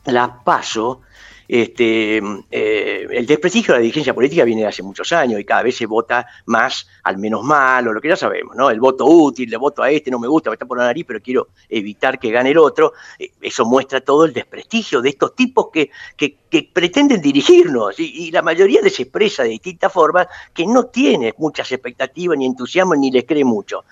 la 0.05 0.41
PASO 0.41 1.01
este, 1.47 2.17
eh, 2.49 3.07
el 3.09 3.25
desprestigio 3.25 3.73
de 3.73 3.79
la 3.79 3.83
dirigencia 3.83 4.13
política 4.13 4.43
viene 4.43 4.61
de 4.61 4.67
hace 4.67 4.83
muchos 4.83 5.11
años 5.11 5.39
y 5.39 5.45
cada 5.45 5.63
vez 5.63 5.75
se 5.75 5.85
vota 5.85 6.25
más 6.45 6.87
al 7.03 7.17
menos 7.17 7.43
malo, 7.43 7.93
lo 7.93 8.01
que 8.01 8.09
ya 8.09 8.15
sabemos, 8.15 8.55
¿no? 8.55 8.69
El 8.69 8.79
voto 8.79 9.05
útil, 9.05 9.49
le 9.49 9.57
voto 9.57 9.83
a 9.83 9.91
este, 9.91 10.09
no 10.09 10.19
me 10.19 10.27
gusta, 10.27 10.49
me 10.49 10.55
está 10.55 10.65
por 10.65 10.77
la 10.77 10.85
nariz, 10.85 11.05
pero 11.07 11.21
quiero 11.21 11.49
evitar 11.69 12.19
que 12.19 12.31
gane 12.31 12.51
el 12.51 12.57
otro. 12.57 12.93
Eh, 13.19 13.31
eso 13.41 13.65
muestra 13.65 14.01
todo 14.01 14.25
el 14.25 14.33
desprestigio 14.33 15.01
de 15.01 15.09
estos 15.09 15.35
tipos 15.35 15.67
que, 15.71 15.91
que, 16.17 16.37
pretenden 16.73 17.21
dirigirnos 17.21 17.99
y, 17.99 18.31
la 18.31 18.41
mayoría 18.41 18.79
les 18.81 18.97
expresa 18.97 19.43
de 19.43 19.49
distintas 19.49 19.91
formas 19.91 20.27
que 20.53 20.65
no 20.65 20.85
tiene 20.85 21.33
muchas 21.37 21.69
expectativas, 21.69 22.37
ni 22.37 22.45
entusiasmo, 22.45 22.95
ni 22.95 23.11
les 23.11 23.25
cree 23.25 23.43
mucho. 23.43 23.83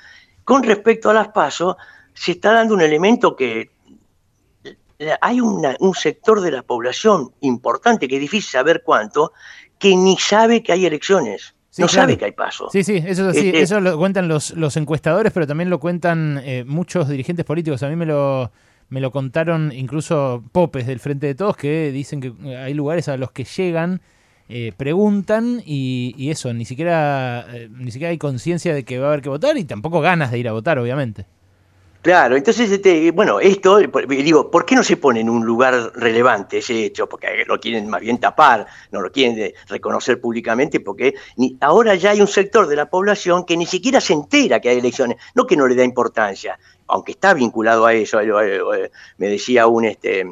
Con 0.46 0.64
respecto 0.64 1.10
a 1.10 1.14
las 1.14 1.28
pasos, 1.28 1.76
se 2.14 2.32
está 2.32 2.54
dando 2.54 2.74
un 2.74 2.82
elemento 2.82 3.36
que 3.36 3.73
hay 5.22 5.42
un 5.42 5.94
sector 5.96 6.42
de 6.42 6.52
la 6.52 6.62
población 6.62 7.32
importante, 7.42 8.08
que 8.08 8.16
es 8.16 8.22
difícil 8.22 8.50
saber 8.50 8.84
cuánto, 8.86 9.34
que 9.84 9.96
ni 9.96 10.18
sabe 10.18 10.64
que 10.64 10.72
hay 10.72 10.86
elecciones. 10.86 11.56
no 11.78 11.88
sabe 11.88 12.18
que 12.18 12.26
hay 12.26 12.32
paso. 12.32 12.70
Sí, 12.72 12.84
sí, 12.84 13.04
eso 13.06 13.30
es 13.30 13.38
así. 13.38 13.48
Este 13.48 13.62
eso 13.62 13.82
lo 13.82 13.98
cuentan 13.98 14.28
los, 14.28 14.52
los 14.52 14.78
encuestadores, 14.78 15.34
pero 15.34 15.46
también 15.46 15.70
lo 15.70 15.80
cuentan 15.80 16.40
eh, 16.44 16.64
muchos 16.66 17.10
dirigentes 17.10 17.46
políticos. 17.46 17.84
A 17.84 17.90
mí 17.90 17.96
me 17.96 18.06
lo, 18.06 18.52
me 18.88 19.02
lo 19.02 19.12
contaron 19.12 19.72
incluso 19.74 20.44
popes 20.52 20.88
del 20.88 21.00
Frente 21.00 21.28
de 21.28 21.36
Todos 21.36 21.58
que 21.58 21.92
dicen 21.92 22.22
que 22.22 22.56
hay 22.56 22.74
lugares 22.74 23.10
a 23.10 23.18
los 23.18 23.32
que 23.32 23.44
llegan, 23.44 24.02
eh, 24.48 24.72
preguntan 24.78 25.62
y, 25.66 26.30
eso, 26.30 26.54
ni 26.54 26.64
siquiera, 26.64 27.46
eh, 27.54 27.70
ni 27.70 27.92
siquiera 27.92 28.12
hay 28.12 28.18
conciencia 28.18 28.74
de 28.74 28.86
que 28.86 29.00
va 29.00 29.08
a 29.08 29.10
haber 29.10 29.22
que 29.22 29.30
votar 29.30 29.58
y 29.58 29.66
tampoco 29.66 30.00
ganas 30.00 30.32
de 30.32 30.40
ir 30.40 30.48
a 30.48 30.54
votar, 30.54 30.80
obviamente. 30.80 31.26
Claro, 32.04 32.36
entonces, 32.36 32.70
este, 32.70 33.12
bueno, 33.12 33.40
esto, 33.40 33.78
digo, 33.78 34.52
¿por 34.52 34.66
qué 34.66 34.76
no 34.76 34.84
se 34.84 34.98
pone 34.98 35.22
en 35.22 35.30
un 35.30 35.46
lugar 35.46 35.94
relevante 35.96 36.58
ese 36.58 36.84
hecho? 36.84 37.08
Porque 37.08 37.46
lo 37.48 37.58
quieren 37.62 37.90
más 37.90 38.02
bien 38.02 38.20
tapar, 38.20 38.68
no 38.92 39.00
lo 39.00 39.10
quieren 39.10 39.54
reconocer 39.70 40.20
públicamente, 40.20 40.82
porque 40.82 41.14
ni, 41.38 41.58
ahora 41.62 41.96
ya 41.96 42.12
hay 42.12 42.20
un 42.20 42.28
sector 42.28 42.68
de 42.68 42.76
la 42.76 42.90
población 42.90 43.46
que 43.46 43.56
ni 43.56 43.66
siquiera 43.66 44.02
se 44.02 44.12
entera 44.12 44.60
que 44.60 44.68
hay 44.68 44.80
elecciones, 44.80 45.16
no 45.34 45.48
que 45.48 45.56
no 45.56 45.66
le 45.66 45.76
da 45.76 45.86
importancia, 45.86 46.60
aunque 46.88 47.14
está 47.14 47.34
vinculado 47.34 47.86
a 47.86 47.94
eso, 47.94 48.20
eh, 48.20 48.58
eh, 48.58 48.92
me 49.18 49.28
decía 49.30 49.68
un, 49.68 49.86
este, 49.86 50.26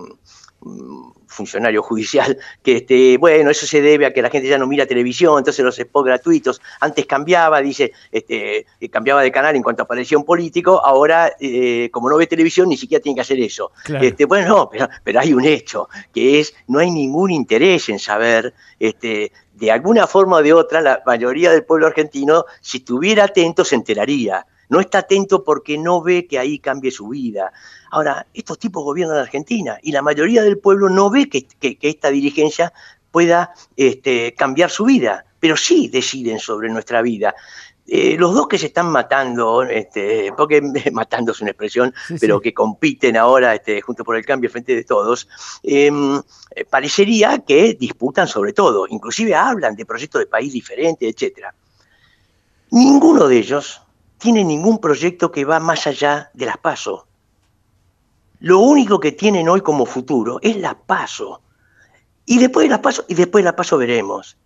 funcionario 1.28 1.82
judicial, 1.84 2.38
que 2.62 2.78
este, 2.78 3.18
bueno, 3.18 3.50
eso 3.50 3.66
se 3.66 3.82
debe 3.82 4.06
a 4.06 4.14
que 4.14 4.22
la 4.22 4.30
gente 4.30 4.48
ya 4.48 4.58
no 4.58 4.68
mira 4.68 4.86
televisión, 4.86 5.38
entonces 5.38 5.64
los 5.64 5.76
spots 5.76 6.06
gratuitos, 6.06 6.62
antes 6.80 7.06
cambiaba, 7.06 7.62
dice, 7.62 7.92
este, 8.12 8.66
cambiaba 8.90 9.22
de 9.22 9.32
canal 9.32 9.56
en 9.56 9.64
cuanto 9.64 9.84
aparecía 9.84 10.18
un 10.18 10.26
político, 10.26 10.82
ahora 10.84 11.34
eh, 11.40 11.90
como 11.92 12.10
no 12.10 12.18
ve 12.18 12.28
televisión 12.28 12.70
ni 12.70 12.78
siquiera 12.78 13.02
tiene 13.02 13.16
que 13.16 13.22
hacer 13.22 13.40
eso. 13.40 13.72
Este, 14.02 14.26
bueno, 14.26 14.48
no, 14.48 14.70
pero, 14.70 14.90
pero, 15.04 15.20
hay 15.20 15.34
un 15.34 15.46
hecho, 15.46 15.90
que 16.14 16.40
es, 16.40 16.54
no 16.68 16.80
hay 16.80 16.92
ningún 16.92 17.32
interés 17.32 17.90
en 17.90 18.00
saber, 18.00 18.54
este, 18.80 19.32
de 19.54 19.72
alguna 19.72 20.08
forma 20.08 20.38
o 20.38 20.44
de 20.44 20.54
otra, 20.54 20.82
la 20.82 21.02
mayoría 21.06 21.52
del 21.52 21.64
pueblo 21.64 21.88
argentino, 21.88 22.46
si 22.62 22.80
estuviera 22.80 23.26
atento, 23.26 23.64
se 23.64 23.76
enteraría 23.76 24.46
no 24.72 24.80
está 24.80 25.00
atento 25.00 25.44
porque 25.44 25.78
no 25.78 26.02
ve 26.02 26.26
que 26.26 26.40
ahí 26.40 26.58
cambie 26.58 26.92
su 26.92 27.10
vida. 27.10 27.52
Ahora, 27.92 28.26
estos 28.34 28.58
tipos 28.58 28.86
gobiernan 28.86 29.18
Argentina 29.18 29.78
y 29.84 29.92
la 29.92 30.02
mayoría 30.02 30.44
del 30.44 30.60
pueblo 30.60 30.90
no 30.90 31.10
ve 31.10 31.28
que, 31.30 31.46
esta 31.82 32.10
dirigencia 32.10 32.72
pueda 33.12 33.54
este, 33.76 34.34
cambiar 34.34 34.70
su 34.70 34.86
vida, 34.86 35.26
pero 35.42 35.58
sí 35.58 35.90
deciden 35.90 36.40
sobre 36.40 36.70
nuestra 36.70 37.02
vida. 37.02 37.36
Eh, 37.86 38.16
los 38.18 38.34
dos 38.34 38.48
que 38.48 38.58
se 38.58 38.68
están 38.68 38.90
matando, 38.90 39.64
este, 39.64 40.32
porque 40.38 40.62
matando 40.94 41.34
es 41.34 41.42
una 41.42 41.52
expresión, 41.52 41.94
pero 42.22 42.40
que 42.40 42.54
compiten 42.54 43.18
ahora 43.18 43.54
este, 43.54 43.82
junto 43.82 44.06
por 44.06 44.16
el 44.16 44.26
cambio 44.26 44.50
frente 44.50 44.74
de 44.74 44.86
todos, 44.86 45.28
em, 45.64 46.18
eh, 46.56 46.64
parecería 46.64 47.40
que 47.40 47.74
disputan 47.74 48.26
sobre 48.30 48.54
todo, 48.54 48.88
inclusive 48.88 49.36
hablan 49.36 49.76
de 49.76 49.86
proyectos 49.86 50.20
de 50.20 50.28
país 50.28 50.54
diferentes, 50.54 51.14
etc. 51.14 51.48
Ninguno 52.70 53.28
de 53.28 53.38
ellos 53.38 53.82
tiene 54.22 54.44
ningún 54.44 54.78
proyecto 54.80 55.32
que 55.32 55.46
va 55.46 55.60
más 55.60 55.88
allá 55.88 56.30
de 56.36 56.46
las 56.46 56.58
PASO. 56.58 57.08
Lo 58.40 58.60
único 58.60 59.00
que 59.00 59.12
tienen 59.12 59.50
hoy 59.50 59.62
como 59.62 59.88
futuro 59.88 60.38
es 60.44 60.58
la 60.58 60.78
PASO. 60.78 61.42
Y 62.28 62.38
después 62.38 62.66
de 62.66 62.70
las 62.70 62.80
PASO, 62.80 63.04
y 63.08 63.16
después 63.16 63.44
de 63.44 63.50
la 63.50 63.56
PASO 63.56 63.80
veremos. 63.80 64.38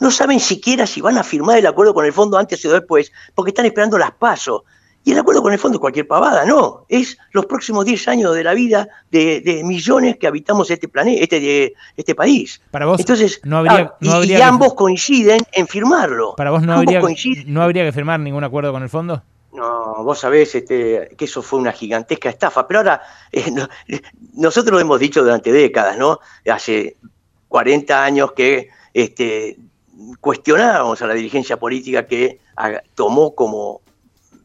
No 0.00 0.10
saben 0.10 0.38
siquiera 0.38 0.86
si 0.86 1.00
van 1.00 1.16
a 1.16 1.24
firmar 1.24 1.56
el 1.56 1.66
acuerdo 1.66 1.94
con 1.94 2.04
el 2.04 2.12
fondo 2.12 2.36
antes 2.36 2.62
o 2.66 2.72
después, 2.72 3.10
porque 3.34 3.50
están 3.50 3.64
esperando 3.64 3.96
las 3.96 4.12
PASO. 4.12 4.64
Y 5.04 5.12
el 5.12 5.18
acuerdo 5.18 5.42
con 5.42 5.52
el 5.52 5.58
fondo 5.58 5.76
es 5.76 5.80
cualquier 5.80 6.06
pavada, 6.06 6.44
no. 6.44 6.84
Es 6.88 7.18
los 7.32 7.46
próximos 7.46 7.84
10 7.84 8.08
años 8.08 8.34
de 8.34 8.44
la 8.44 8.54
vida 8.54 8.88
de, 9.10 9.62
millones 9.64 10.16
que 10.16 10.28
habitamos 10.28 10.70
este 10.70 10.88
planeta, 10.88 11.22
este, 11.22 11.74
este 11.96 12.14
país. 12.14 12.60
Para 12.70 12.86
vos, 12.86 13.00
Entonces, 13.00 13.40
no 13.42 13.58
habría, 13.58 13.94
y, 14.00 14.34
ambos 14.34 14.74
coinciden 14.74 15.40
en 15.52 15.66
firmarlo. 15.66 16.34
Para 16.36 16.50
vos 16.50 16.62
no 16.62 16.74
habría, 16.74 17.00
no 17.46 17.62
habría 17.62 17.84
que 17.84 17.92
firmar 17.92 18.20
ningún 18.20 18.44
acuerdo 18.44 18.72
con 18.72 18.82
el 18.82 18.88
fondo. 18.88 19.22
No, 19.52 20.02
vos 20.02 20.20
sabés 20.20 20.54
este, 20.54 21.10
que 21.16 21.24
eso 21.26 21.42
fue 21.42 21.58
una 21.58 21.72
gigantesca 21.72 22.30
estafa, 22.30 22.66
pero 22.66 22.80
ahora 22.80 23.02
eh, 23.32 23.52
nosotros 24.34 24.72
lo 24.72 24.80
hemos 24.80 24.98
dicho 24.98 25.22
durante 25.22 25.52
décadas, 25.52 25.98
¿no? 25.98 26.20
Hace 26.50 26.96
40 27.48 28.02
años 28.02 28.32
que 28.32 28.70
este, 28.94 29.58
cuestionábamos 30.20 31.02
a 31.02 31.06
la 31.06 31.14
dirigencia 31.14 31.58
política 31.58 32.06
que 32.06 32.40
tomó 32.94 33.34
como 33.34 33.81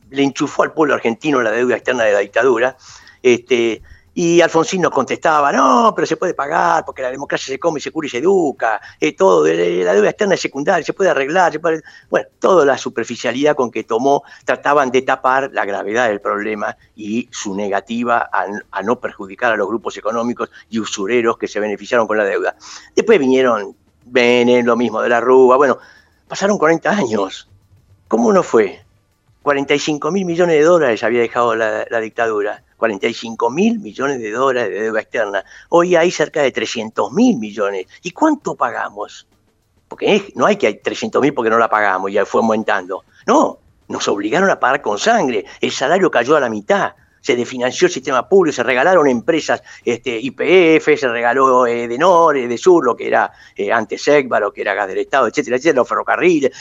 le 0.10 0.24
enchufó 0.24 0.64
al 0.64 0.74
pueblo 0.74 0.96
argentino 0.96 1.42
la 1.42 1.52
deuda 1.52 1.76
externa 1.76 2.04
de 2.04 2.14
la 2.14 2.20
dictadura. 2.20 2.78
Este, 3.22 3.82
y 4.20 4.42
Alfonsín 4.42 4.82
nos 4.82 4.90
contestaba, 4.90 5.52
no, 5.52 5.94
pero 5.96 6.08
se 6.08 6.18
puede 6.18 6.34
pagar 6.34 6.84
porque 6.84 7.04
la 7.04 7.12
democracia 7.12 7.54
se 7.54 7.60
come, 7.60 7.80
se 7.80 7.92
cura 7.92 8.08
y 8.08 8.10
se 8.10 8.18
educa, 8.18 8.82
eh, 9.00 9.16
todo, 9.16 9.46
la 9.46 9.94
deuda 9.94 10.10
externa 10.10 10.34
es 10.34 10.42
secundaria, 10.42 10.84
se 10.84 10.94
puede 10.94 11.12
arreglar, 11.12 11.52
se 11.52 11.60
puede... 11.60 11.84
bueno, 12.10 12.28
toda 12.40 12.66
la 12.66 12.80
superficialidad 12.80 13.56
con 13.56 13.70
que 13.70 13.84
tomó, 13.84 14.24
trataban 14.44 14.90
de 14.90 15.04
tapar 15.04 15.52
la 15.54 15.66
gravedad 15.66 16.08
del 16.08 16.20
problema 16.20 16.76
y 16.96 17.30
su 17.32 17.54
negativa 17.54 18.28
a, 18.34 18.82
no 18.82 19.00
perjudicar 19.00 19.54
a 19.54 19.56
los 19.56 19.68
grupos 19.68 19.96
económicos 19.98 20.50
y 20.68 20.80
usureros 20.80 21.38
que 21.38 21.48
se 21.48 21.60
beneficiaron 21.60 22.08
con 22.08 22.18
la 22.18 22.24
deuda. 22.24 22.56
Después 22.96 23.20
vinieron 23.20 23.76
Bene, 24.04 24.64
lo 24.64 24.76
mismo 24.76 25.00
de 25.00 25.10
la 25.10 25.22
Rúa, 25.22 25.58
bueno, 25.58 25.78
pasaron 26.28 26.58
40 26.58 26.90
años. 26.90 27.48
¿Cómo 28.08 28.34
no 28.34 28.42
fue? 28.42 28.87
45 29.48 30.12
mil 30.12 30.26
millones 30.26 30.58
de 30.58 30.62
dólares 30.62 31.06
había 31.06 31.22
dejado 31.22 31.56
la, 31.56 31.86
dictadura. 32.02 32.62
45 32.76 33.50
mil 33.50 33.80
millones 33.80 34.20
de 34.20 34.30
dólares 34.32 34.72
de 34.72 34.82
deuda 34.82 35.00
externa. 35.00 35.46
Hoy 35.70 35.96
hay 35.96 36.12
cerca 36.12 36.42
de 36.42 36.52
300 36.52 37.14
mil 37.14 37.38
millones. 37.38 37.86
¿Y 38.04 38.12
cuánto 38.12 38.56
pagamos? 38.56 39.26
Porque 39.88 40.34
no 40.36 40.46
hay 40.46 40.58
que 40.58 40.68
hay 40.68 40.80
300 40.82 41.22
mil 41.22 41.34
porque 41.34 41.50
no 41.50 41.58
la 41.58 41.70
pagamos, 41.70 42.12
ya 42.12 42.26
fue 42.26 42.42
aumentando. 42.42 43.06
No, 43.26 43.60
nos 43.88 44.06
obligaron 44.10 44.50
a 44.50 44.60
pagar 44.60 44.82
con 44.82 45.00
sangre. 45.00 45.46
El 45.62 45.72
salario 45.72 46.12
cayó 46.12 46.36
a 46.36 46.42
la 46.42 46.50
mitad 46.50 46.96
se 47.22 47.36
desfinanció 47.36 47.88
el 47.88 47.94
sistema 47.94 48.28
público, 48.28 48.56
se 48.56 48.64
regalaron 48.64 49.08
empresas 49.08 49.62
este, 49.84 50.20
IPF, 50.20 51.00
se 51.00 51.08
regaló 51.08 51.66
eh, 51.66 51.88
de 51.88 51.98
Nor, 51.98 52.36
de 52.36 52.58
Sur, 52.58 52.86
lo 52.86 52.96
que 52.96 53.08
era 53.08 53.32
eh, 53.56 53.72
antes 53.72 54.06
lo 54.40 54.52
que 54.52 54.62
era 54.62 54.74
gas 54.74 54.88
del 54.88 55.00
Estado, 55.00 55.28
etcétera, 55.28 55.58
etcétera, 55.58 55.78
los 55.78 55.88
ferrocarriles. 55.88 56.52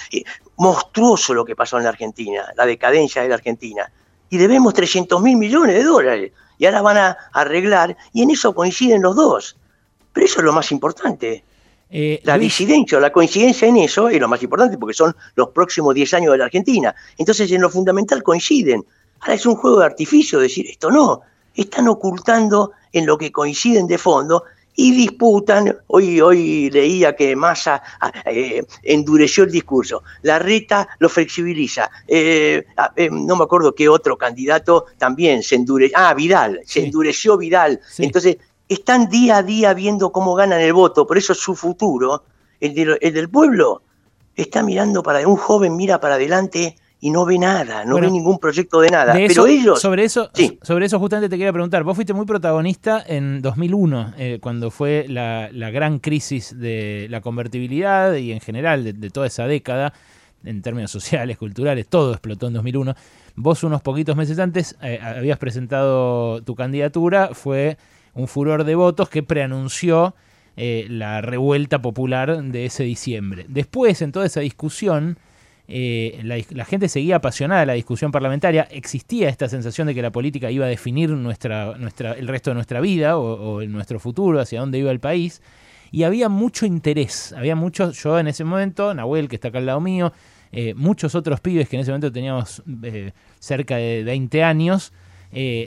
monstruoso 0.56 1.34
lo 1.34 1.44
que 1.44 1.54
pasó 1.54 1.78
en 1.78 1.84
la 1.84 1.90
Argentina, 1.90 2.46
la 2.56 2.66
decadencia 2.66 3.22
de 3.22 3.28
la 3.28 3.34
Argentina. 3.36 3.90
Y 4.28 4.38
debemos 4.38 4.74
300 4.74 5.22
mil 5.22 5.36
millones 5.36 5.76
de 5.76 5.84
dólares. 5.84 6.32
Y 6.58 6.66
ahora 6.66 6.82
van 6.82 6.96
a 6.96 7.16
arreglar, 7.32 7.96
y 8.12 8.22
en 8.22 8.30
eso 8.30 8.54
coinciden 8.54 9.02
los 9.02 9.14
dos. 9.14 9.56
Pero 10.12 10.26
eso 10.26 10.40
es 10.40 10.44
lo 10.44 10.52
más 10.52 10.72
importante. 10.72 11.44
Eh, 11.88 12.20
la 12.24 12.36
disidencia 12.36 12.98
o 12.98 13.00
la 13.00 13.12
coincidencia 13.12 13.68
en 13.68 13.76
eso 13.76 14.08
es 14.08 14.20
lo 14.20 14.26
más 14.26 14.42
importante 14.42 14.76
porque 14.76 14.94
son 14.94 15.14
los 15.36 15.50
próximos 15.50 15.94
10 15.94 16.14
años 16.14 16.32
de 16.32 16.38
la 16.38 16.46
Argentina. 16.46 16.94
Entonces, 17.16 17.50
en 17.52 17.60
lo 17.60 17.70
fundamental 17.70 18.22
coinciden. 18.22 18.84
Ahora 19.20 19.34
es 19.34 19.46
un 19.46 19.56
juego 19.56 19.80
de 19.80 19.86
artificio 19.86 20.38
decir 20.38 20.66
esto 20.68 20.90
no. 20.90 21.22
Están 21.54 21.88
ocultando 21.88 22.72
en 22.92 23.06
lo 23.06 23.16
que 23.16 23.32
coinciden 23.32 23.86
de 23.86 23.98
fondo 23.98 24.44
y 24.76 24.92
disputan. 24.92 25.76
Hoy, 25.88 26.20
hoy 26.20 26.70
leía 26.70 27.16
que 27.16 27.34
Massa 27.34 27.82
ah, 28.00 28.12
eh, 28.26 28.64
endureció 28.82 29.44
el 29.44 29.50
discurso, 29.50 30.02
la 30.22 30.38
reta 30.38 30.86
lo 30.98 31.08
flexibiliza. 31.08 31.90
Eh, 32.06 32.64
ah, 32.76 32.92
eh, 32.94 33.08
no 33.10 33.36
me 33.36 33.44
acuerdo 33.44 33.74
qué 33.74 33.88
otro 33.88 34.16
candidato 34.16 34.86
también 34.98 35.42
se 35.42 35.56
endureció. 35.56 35.96
Ah, 35.98 36.14
Vidal, 36.14 36.60
se 36.64 36.84
endureció 36.84 37.36
Vidal. 37.36 37.80
Entonces, 37.98 38.36
están 38.68 39.08
día 39.08 39.38
a 39.38 39.42
día 39.42 39.74
viendo 39.74 40.12
cómo 40.12 40.34
ganan 40.34 40.60
el 40.60 40.72
voto, 40.72 41.06
por 41.06 41.16
eso 41.18 41.34
su 41.34 41.54
futuro, 41.54 42.24
el, 42.60 42.98
el 43.00 43.14
del 43.14 43.30
pueblo, 43.30 43.82
está 44.34 44.62
mirando 44.62 45.02
para. 45.02 45.26
Un 45.26 45.36
joven 45.36 45.76
mira 45.76 45.98
para 46.00 46.16
adelante 46.16 46.76
y 47.00 47.10
no 47.10 47.26
ve 47.26 47.38
nada, 47.38 47.84
no 47.84 48.00
ve 48.00 48.10
ningún 48.10 48.38
proyecto 48.38 48.80
de 48.80 48.88
nada. 48.88 49.12
Pero 49.12 49.46
ellos. 49.46 49.80
Sobre 49.80 50.04
eso, 50.04 50.30
sobre 50.62 50.86
eso 50.86 50.98
justamente 50.98 51.28
te 51.28 51.36
quería 51.36 51.52
preguntar. 51.52 51.84
Vos 51.84 51.94
fuiste 51.94 52.14
muy 52.14 52.24
protagonista 52.24 53.04
en 53.06 53.42
2001, 53.42 54.14
eh, 54.16 54.38
cuando 54.40 54.70
fue 54.70 55.06
la, 55.08 55.50
gran 55.70 55.98
crisis 55.98 56.58
de 56.58 57.06
la 57.10 57.20
convertibilidad 57.20 58.14
y 58.14 58.32
en 58.32 58.40
general 58.40 58.98
de, 58.98 59.10
toda 59.10 59.26
esa 59.26 59.46
década, 59.46 59.92
en 60.44 60.62
términos 60.62 60.90
sociales, 60.92 61.36
culturales, 61.36 61.86
todo 61.86 62.12
explotó 62.12 62.46
en 62.46 62.54
2001. 62.54 62.94
Vos 63.34 63.62
unos 63.62 63.82
poquitos 63.82 64.16
meses 64.16 64.38
antes 64.38 64.76
eh, 64.80 64.98
habías 65.02 65.38
presentado 65.38 66.42
tu 66.42 66.54
candidatura, 66.54 67.30
fue 67.34 67.76
un 68.14 68.26
furor 68.26 68.64
de 68.64 68.74
votos 68.74 69.10
que 69.10 69.22
preanunció 69.22 70.14
eh, 70.56 70.86
la 70.88 71.20
revuelta 71.20 71.82
popular 71.82 72.42
de 72.42 72.64
ese 72.64 72.84
diciembre. 72.84 73.44
Después, 73.46 74.00
en 74.00 74.10
toda 74.10 74.24
esa 74.24 74.40
discusión, 74.40 75.18
eh, 75.68 76.20
la, 76.22 76.64
gente 76.64 76.88
seguía 76.88 77.16
apasionada 77.16 77.60
de 77.60 77.66
la 77.66 77.72
discusión 77.72 78.12
parlamentaria, 78.12 78.68
existía 78.70 79.28
esta 79.28 79.48
sensación 79.48 79.88
de 79.88 79.94
que 79.94 80.02
la 80.02 80.12
política 80.12 80.50
iba 80.50 80.66
a 80.66 80.68
definir 80.68 81.10
el 81.10 82.28
resto 82.28 82.50
de 82.50 82.54
nuestra 82.54 82.80
vida 82.80 83.18
o, 83.18 83.62
nuestro 83.64 83.98
futuro, 83.98 84.40
hacia 84.40 84.60
dónde 84.60 84.78
iba 84.78 84.90
el 84.90 85.00
país, 85.00 85.42
y 85.90 86.04
había 86.04 86.28
mucho 86.28 86.66
interés, 86.66 87.32
había 87.32 87.56
mucho, 87.56 87.90
yo 87.92 88.18
en 88.18 88.28
ese 88.28 88.44
momento, 88.44 88.94
Nahuel 88.94 89.28
que 89.28 89.36
está 89.36 89.48
acá 89.48 89.58
al 89.58 89.66
lado 89.66 89.80
mío, 89.80 90.12
eh, 90.52 90.74
muchos 90.74 91.14
otros 91.14 91.40
pibes 91.40 91.68
que 91.68 91.76
en 91.76 91.82
ese 91.82 91.90
momento 91.90 92.12
teníamos 92.12 92.62
eh, 92.82 93.12
cerca 93.40 93.76
de 93.76 94.04
20 94.04 94.44
años, 94.44 94.92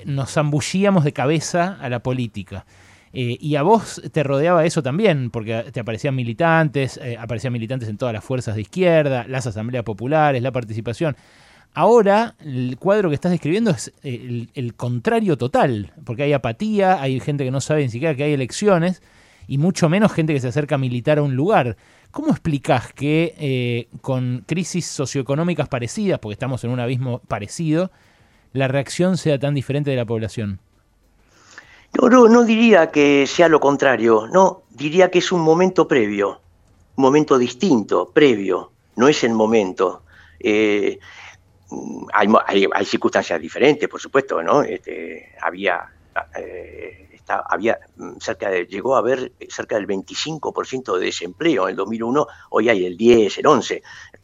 nos 0.06 0.32
zambullíamos 0.34 1.04
de 1.04 1.14
cabeza 1.14 1.78
a 1.80 1.90
la 1.90 2.00
política. 2.00 2.66
Eh, 3.14 3.38
y 3.40 3.56
a 3.56 3.64
vos 3.64 4.02
te 4.12 4.24
rodeaba 4.24 4.66
eso 4.66 4.84
también, 4.84 5.32
porque 5.32 5.66
te 5.72 5.80
aparecían 5.80 6.16
militantes, 6.16 7.00
eh, 7.02 7.18
aparecían 7.20 7.54
militantes 7.54 7.90
en 7.90 7.98
todas 7.98 8.14
las 8.14 8.24
fuerzas 8.24 8.56
de 8.56 8.62
izquierda, 8.62 9.26
las 9.28 9.48
asambleas 9.48 9.84
populares, 9.84 10.42
la 10.42 10.52
participación. 10.52 11.16
Ahora 11.74 12.36
el 12.40 12.78
cuadro 12.80 13.10
que 13.10 13.16
estás 13.16 13.32
describiendo 13.32 13.72
es 13.72 13.94
eh, 14.04 14.48
el, 14.54 14.74
contrario 14.76 15.38
total, 15.38 15.94
porque 16.04 16.24
hay 16.24 16.34
apatía, 16.34 17.02
hay 17.02 17.20
gente 17.20 17.44
que 17.44 17.52
no 17.52 17.62
sabe 17.62 17.84
ni 17.84 17.90
siquiera 17.90 18.16
que 18.16 18.24
hay 18.24 18.34
elecciones 18.34 19.02
y 19.48 19.58
mucho 19.58 19.90
menos 19.90 20.12
gente 20.12 20.34
que 20.34 20.40
se 20.40 20.48
acerca 20.48 20.76
a 20.76 20.78
militar 20.80 21.18
a 21.18 21.24
un 21.24 21.36
lugar. 21.36 21.78
¿Cómo 22.12 22.32
explicás 22.32 22.92
que 22.94 23.88
con 24.02 24.44
crisis 24.48 24.86
socioeconómicas 24.86 25.68
parecidas, 25.70 26.20
porque 26.20 26.34
estamos 26.34 26.64
en 26.64 26.72
un 26.72 26.80
abismo 26.80 27.20
parecido, 27.28 27.92
la 28.54 28.68
reacción 28.68 29.18
sea 29.18 29.38
tan 29.38 29.54
diferente 29.54 29.92
de 29.92 29.98
la 29.98 30.06
población? 30.06 30.60
No, 31.94 32.28
no, 32.28 32.44
diría 32.44 32.92
que 32.92 33.26
sea 33.26 33.50
lo 33.50 33.60
contrario, 33.60 34.28
no, 34.32 34.64
diría 34.70 35.10
que 35.10 35.20
es 35.20 35.32
un 35.32 35.42
momento 35.42 35.88
previo, 35.88 36.40
un 36.96 37.02
momento 37.02 37.38
distinto, 37.38 38.12
previo, 38.12 38.72
no 38.96 39.08
es 39.08 39.24
el 39.24 39.34
momento. 39.34 40.04
Eh, 40.40 41.00
hay, 42.14 42.86
circunstancias 42.86 43.40
diferentes, 43.42 43.90
por 43.90 44.00
supuesto, 44.00 44.42
¿no? 44.42 44.62
Este, 44.62 45.36
había, 45.42 45.90
eh, 46.38 47.10
había 47.28 47.80
cerca 48.20 48.50
de, 48.50 48.66
llegó 48.66 48.96
a 48.96 49.00
haber 49.00 49.34
cerca 49.50 49.76
del 49.76 49.88
25% 49.88 50.98
de 50.98 51.06
desempleo 51.06 51.64
en 51.64 51.72
el 51.72 51.76
2001, 51.76 52.28
hoy 52.52 52.70
hay 52.70 52.86
el 52.86 52.98
10, 52.98 53.40
el 53.40 53.48
11. 53.48 53.84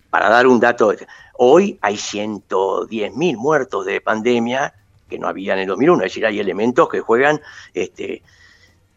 Para 0.09 0.29
dar 0.29 0.47
un 0.47 0.59
dato, 0.59 0.93
hoy 1.33 1.77
hay 1.81 1.95
110.000 1.95 3.37
muertos 3.37 3.85
de 3.85 4.01
pandemia 4.01 4.73
que 5.09 5.19
no 5.19 5.27
había 5.27 5.53
en 5.53 5.59
el 5.59 5.67
2001, 5.67 6.03
es 6.03 6.11
decir, 6.11 6.25
hay 6.25 6.39
elementos 6.39 6.89
que 6.89 6.99
juegan 6.99 7.41
este, 7.73 8.23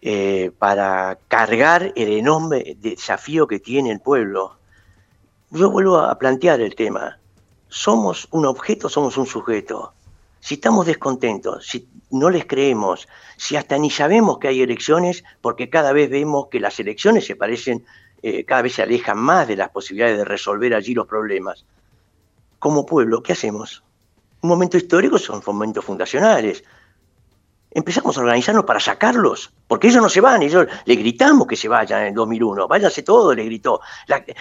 eh, 0.01 0.53
para 0.59 1.19
cargar 1.27 1.93
el 1.97 2.13
enorme 2.13 2.77
desafío 2.79 3.47
que 3.47 3.59
tiene 3.59 3.91
el 3.91 4.01
pueblo. 4.01 4.57
Yo 5.51 5.71
vuelvo 5.71 5.99
a 5.99 6.17
plantear 6.19 6.61
el 6.61 6.75
tema. 6.77 7.19
¿Somos 7.69 8.29
un 8.31 8.47
objeto 8.47 8.89
somos 8.89 9.17
un 9.17 9.27
sujeto? 9.27 9.93
Si 10.41 10.55
estamos 10.55 10.87
descontentos, 10.87 11.67
si 11.67 11.89
no 12.11 12.31
les 12.31 12.47
creemos, 12.47 13.09
si 13.37 13.57
hasta 13.57 13.77
ni 13.77 13.91
sabemos 13.91 14.39
que 14.39 14.49
hay 14.49 14.63
elecciones, 14.63 15.25
porque 15.41 15.69
cada 15.69 15.93
vez 15.93 16.09
vemos 16.11 16.47
que 16.49 16.61
las 16.61 16.79
elecciones 16.79 17.27
se 17.27 17.35
parecen, 17.35 17.85
eh, 18.23 18.45
cada 18.45 18.63
vez 18.63 18.75
se 18.75 18.83
alejan 18.83 19.19
más 19.19 19.49
de 19.49 19.57
las 19.57 19.71
posibilidades 19.71 20.19
de 20.19 20.25
resolver 20.25 20.75
allí 20.75 20.95
los 20.95 21.09
problemas. 21.09 21.67
Como 22.61 22.87
pueblo, 22.87 23.23
¿qué 23.23 23.33
hacemos? 23.33 23.83
Un 24.41 24.49
momento 24.49 24.77
histórico 24.77 25.19
son 25.19 25.43
momentos 25.47 25.85
fundacionales. 25.85 26.63
Empezamos 27.71 28.17
a 28.17 28.21
organizarnos 28.21 28.65
para 28.65 28.81
sacarlos, 28.81 29.53
porque 29.67 29.89
ellos 29.89 30.03
no 30.03 30.09
se 30.09 30.23
van, 30.23 30.43
ellos 30.43 30.67
le 30.87 30.95
gritamos 30.97 31.47
que 31.47 31.55
se 31.55 31.69
vayan 31.69 32.01
en 32.01 32.07
el 32.09 32.15
2001, 32.15 32.67
váyanse 32.67 33.03
todos, 33.03 33.37
le 33.37 33.45
gritó. 33.45 33.81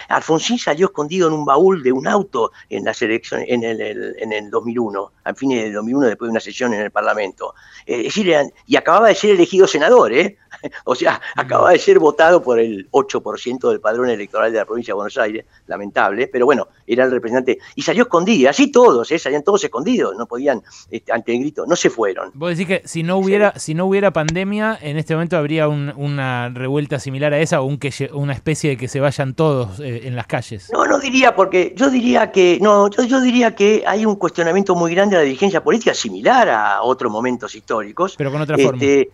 Alfonsín 0.08 0.58
salió 0.58 0.86
escondido 0.86 1.28
en 1.28 1.34
un 1.34 1.44
baúl 1.44 1.82
de 1.82 1.92
un 1.92 2.08
auto 2.08 2.52
en 2.70 2.84
las 2.84 3.02
elecciones, 3.02 3.46
en 3.50 3.64
el, 3.64 4.16
en 4.18 4.32
el 4.32 4.50
2001, 4.50 5.12
a 5.24 5.34
fines 5.34 5.64
del 5.64 5.74
2001, 5.74 6.06
después 6.06 6.28
de 6.28 6.30
una 6.30 6.40
sesión 6.40 6.72
en 6.72 6.80
el 6.80 6.90
Parlamento. 6.90 7.54
Eh, 7.84 8.04
decir, 8.04 8.34
y 8.66 8.76
acababa 8.76 9.08
de 9.08 9.14
ser 9.14 9.30
elegido 9.32 9.66
senador, 9.66 10.10
¿eh? 10.12 10.38
o 10.84 10.94
sea, 10.94 11.20
acaba 11.36 11.72
de 11.72 11.78
ser 11.78 11.98
votado 11.98 12.42
por 12.42 12.58
el 12.58 12.90
8% 12.90 13.70
del 13.70 13.80
padrón 13.80 14.10
electoral 14.10 14.52
de 14.52 14.58
la 14.58 14.64
provincia 14.64 14.92
de 14.92 14.96
Buenos 14.96 15.18
Aires, 15.18 15.44
lamentable, 15.66 16.28
pero 16.28 16.46
bueno, 16.46 16.68
era 16.86 17.04
el 17.04 17.10
representante. 17.10 17.58
Y 17.74 17.82
salió 17.82 18.04
escondido, 18.04 18.50
así 18.50 18.70
todos, 18.70 19.10
¿eh? 19.10 19.18
salían 19.18 19.42
todos 19.42 19.64
escondidos, 19.64 20.16
no 20.16 20.26
podían, 20.26 20.62
este, 20.90 21.12
ante 21.12 21.32
el 21.32 21.40
grito, 21.40 21.66
no 21.66 21.76
se 21.76 21.90
fueron. 21.90 22.30
Vos 22.34 22.50
decís 22.50 22.66
que 22.66 22.82
si 22.86 23.02
no 23.02 23.18
hubiera, 23.18 23.58
si 23.58 23.74
no 23.74 23.86
hubiera 23.86 24.12
pandemia, 24.12 24.78
en 24.80 24.96
este 24.96 25.14
momento 25.14 25.36
habría 25.36 25.68
una 25.68 26.48
revuelta 26.50 26.98
similar 26.98 27.32
a 27.32 27.40
esa 27.40 27.60
o 27.60 27.64
un 27.64 27.78
que, 27.78 28.10
una 28.12 28.32
especie 28.32 28.70
de 28.70 28.76
que 28.76 28.88
se 28.88 29.00
vayan 29.00 29.34
todos 29.34 29.80
eh, 29.80 30.02
en 30.04 30.16
las 30.16 30.26
calles. 30.26 30.70
No, 30.72 30.86
no 30.86 30.98
diría, 30.98 31.34
porque 31.34 31.74
yo 31.76 31.90
diría 31.90 32.30
que, 32.30 32.58
no, 32.60 32.88
yo, 32.90 33.04
yo 33.04 33.20
diría 33.20 33.54
que 33.54 33.84
hay 33.86 34.06
un 34.06 34.16
cuestionamiento 34.16 34.74
muy 34.74 34.94
grande 34.94 35.16
de 35.16 35.22
la 35.22 35.26
dirigencia 35.26 35.62
política, 35.62 35.94
similar 35.94 36.48
a 36.48 36.82
otros 36.82 37.10
momentos 37.10 37.54
históricos. 37.54 38.14
Pero 38.16 38.30
con 38.30 38.40
otra 38.40 38.56
forma 38.56 38.82
este, 38.82 39.10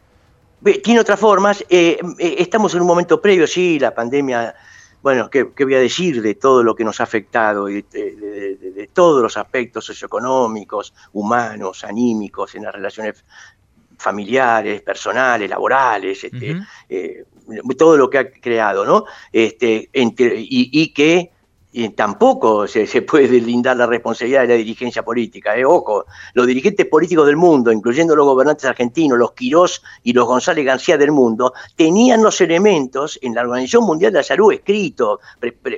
tiene 0.73 1.01
otras 1.01 1.21
formas. 1.21 1.65
Eh, 1.69 1.99
eh, 2.19 2.35
estamos 2.39 2.75
en 2.75 2.81
un 2.81 2.87
momento 2.87 3.21
previo, 3.21 3.47
sí, 3.47 3.79
la 3.79 3.95
pandemia, 3.95 4.55
bueno, 5.03 5.29
¿qué, 5.29 5.45
voy 5.45 5.75
a 5.75 5.81
decir 5.81 6.23
de 6.23 6.35
todo 6.35 6.63
lo 6.63 6.75
que 6.75 6.85
nos 6.85 7.01
ha 7.01 7.05
afectado, 7.05 7.67
de, 7.67 8.89
todos 8.93 9.23
los 9.23 9.37
aspectos 9.37 9.85
socioeconómicos, 9.85 10.95
humanos, 11.13 11.85
anímicos, 11.85 12.55
en 12.55 12.65
las 12.65 12.75
relaciones 12.75 13.25
familiares, 13.99 14.83
personales, 14.83 15.51
laborales, 15.51 16.25
este, 16.25 16.57
eh, 16.89 17.25
todo 17.77 17.97
lo 17.97 18.09
que 18.09 18.19
ha 18.19 18.31
creado, 18.31 18.85
¿no? 18.85 19.05
Este, 19.33 19.91
y, 19.93 20.93
que 20.95 21.33
tampoco 21.97 22.69
se, 22.69 23.03
puede 23.03 23.27
deslindar 23.27 23.77
la 23.77 23.87
responsabilidad 23.87 24.43
de 24.43 24.49
la 24.49 24.55
dirigencia 24.55 25.03
política. 25.03 25.57
¿eh? 25.57 25.65
Ojo, 25.65 26.07
los 26.35 26.47
dirigentes 26.47 26.87
políticos 26.87 27.27
del 27.27 27.37
mundo, 27.37 27.73
incluyendo 27.73 28.15
los 28.15 28.27
gobernantes 28.27 28.65
argentinos, 28.65 29.19
los 29.19 29.33
Quirós 29.33 29.83
y 30.05 30.13
los 30.13 30.25
González 30.25 30.65
García 30.65 30.97
del 30.97 31.11
mundo, 31.11 31.53
tenían 31.75 32.23
los 32.23 32.41
elementos 32.41 33.19
en 33.23 33.35
la 33.35 33.43
Organización 33.43 33.85
Mundial 33.85 34.13
de 34.13 34.19
la 34.19 34.23
Salud 34.23 34.53
escritos, 34.53 35.19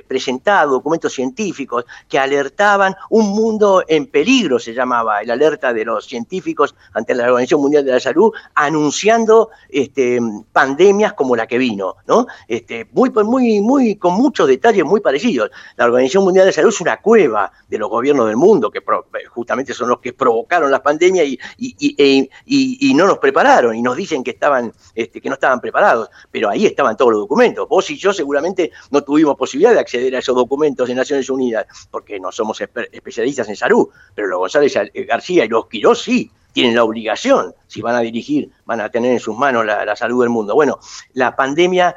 presentados, 0.07 0.73
documentos 0.73 1.13
científicos, 1.13 1.85
que 2.07 2.19
alertaban 2.19 2.95
un 3.09 3.29
mundo 3.29 3.83
en 3.87 4.05
peligro, 4.05 4.59
se 4.59 4.75
llamaba 4.75 5.21
el 5.21 5.31
alerta 5.31 5.73
de 5.73 5.83
los 5.83 6.05
científicos 6.05 6.75
ante 6.93 7.15
la 7.15 7.23
Organización 7.23 7.61
Mundial 7.61 7.83
de 7.83 7.93
la 7.93 7.99
Salud, 7.99 8.31
anunciando 8.53 9.49
este, 9.67 10.19
pandemias 10.51 11.13
como 11.13 11.35
la 11.35 11.47
que 11.47 11.57
vino, 11.57 11.95
¿no? 12.05 12.27
Este, 12.47 12.87
muy, 12.91 13.09
muy, 13.09 13.61
muy, 13.61 13.95
con 13.95 14.13
muchos 14.13 14.47
detalles 14.47 14.85
muy 14.85 15.01
parecidos. 15.01 15.49
La 15.75 15.86
Organización 15.87 16.23
Mundial 16.23 16.45
de 16.45 16.53
Salud 16.53 16.69
es 16.69 16.81
una 16.81 16.97
cueva 16.97 17.51
de 17.67 17.77
los 17.77 17.89
gobiernos 17.89 18.27
del 18.27 18.37
mundo, 18.37 18.71
que 18.71 18.81
justamente 19.29 19.73
son 19.73 19.89
los 19.89 19.99
que 19.99 20.13
provocaron 20.13 20.71
la 20.71 20.81
pandemia 20.81 21.23
y, 21.23 21.39
e, 21.57 22.29
y, 22.45 22.93
no 22.93 23.05
nos 23.05 23.17
prepararon, 23.19 23.75
y 23.75 23.81
nos 23.81 23.95
dicen 23.95 24.23
que, 24.23 24.31
estaban, 24.31 24.71
este, 24.95 25.21
que 25.21 25.29
no 25.29 25.35
estaban 25.35 25.59
preparados, 25.59 26.09
pero 26.31 26.49
ahí 26.49 26.65
estaban 26.65 26.95
todos 26.97 27.11
los 27.11 27.21
documentos. 27.21 27.67
Vos 27.67 27.89
y 27.89 27.97
yo 27.97 28.13
seguramente 28.13 28.71
no 28.91 29.03
tuvimos 29.03 29.35
posibilidad 29.35 29.73
de 29.73 29.79
acceder 29.79 30.15
a 30.15 30.19
esos 30.19 30.35
documentos 30.35 30.87
de 30.87 30.95
Naciones 30.95 31.29
Unidas, 31.29 31.65
porque 31.91 32.19
no 32.19 32.31
somos 32.31 32.61
especialistas 32.61 33.49
en 33.49 33.55
salud, 33.55 33.87
pero 34.15 34.27
los 34.27 34.39
González 34.39 34.73
García 35.07 35.45
y 35.45 35.49
los 35.49 35.67
Quirós 35.67 36.01
sí, 36.01 36.31
tienen 36.53 36.75
la 36.75 36.83
obligación, 36.83 37.53
si 37.67 37.81
van 37.81 37.95
a 37.95 37.99
dirigir, 37.99 38.49
van 38.65 38.81
a 38.81 38.89
tener 38.89 39.11
en 39.11 39.19
sus 39.19 39.37
manos 39.37 39.65
la 39.65 39.95
salud 39.95 40.21
del 40.21 40.29
mundo. 40.29 40.55
Bueno, 40.55 40.79
la 41.13 41.35
pandemia 41.35 41.95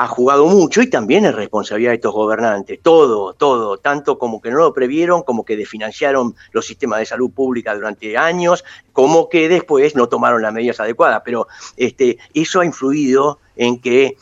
ha 0.00 0.06
jugado 0.06 0.46
mucho 0.46 0.80
y 0.80 0.88
también 0.88 1.26
es 1.26 1.34
responsabilidad 1.34 1.90
de 1.90 1.96
estos 1.96 2.14
gobernantes, 2.14 2.80
todo, 2.82 3.34
todo, 3.34 3.76
tanto 3.76 4.18
como 4.18 4.40
que 4.40 4.50
no 4.50 4.56
lo 4.56 4.72
previeron, 4.72 5.22
como 5.22 5.44
que 5.44 5.58
desfinanciaron 5.58 6.34
los 6.52 6.64
sistemas 6.64 7.00
de 7.00 7.04
salud 7.04 7.30
pública 7.30 7.74
durante 7.74 8.16
años, 8.16 8.64
como 8.94 9.28
que 9.28 9.46
después 9.50 9.94
no 9.94 10.08
tomaron 10.08 10.40
las 10.40 10.54
medidas 10.54 10.80
adecuadas, 10.80 11.20
pero 11.22 11.48
este, 11.76 12.16
eso 12.32 12.60
ha 12.60 12.64
influido 12.64 13.40
en 13.56 13.78
que, 13.78 14.16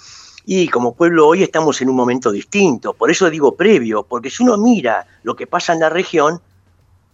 y 0.45 0.67
como 0.67 0.97
pueblo 0.97 1.29
hoy 1.29 1.45
estamos 1.45 1.81
en 1.81 1.91
un 1.91 1.95
momento 1.95 2.33
distinto, 2.33 2.93
por 2.95 3.13
eso 3.13 3.31
digo 3.31 3.55
previo, 3.55 4.03
porque 4.03 4.31
si 4.31 4.43
uno 4.43 4.59
mira 4.59 5.07
lo 5.23 5.37
que 5.37 5.47
pasa 5.47 5.75
en 5.75 5.79
la 5.79 5.91
región, 5.91 6.41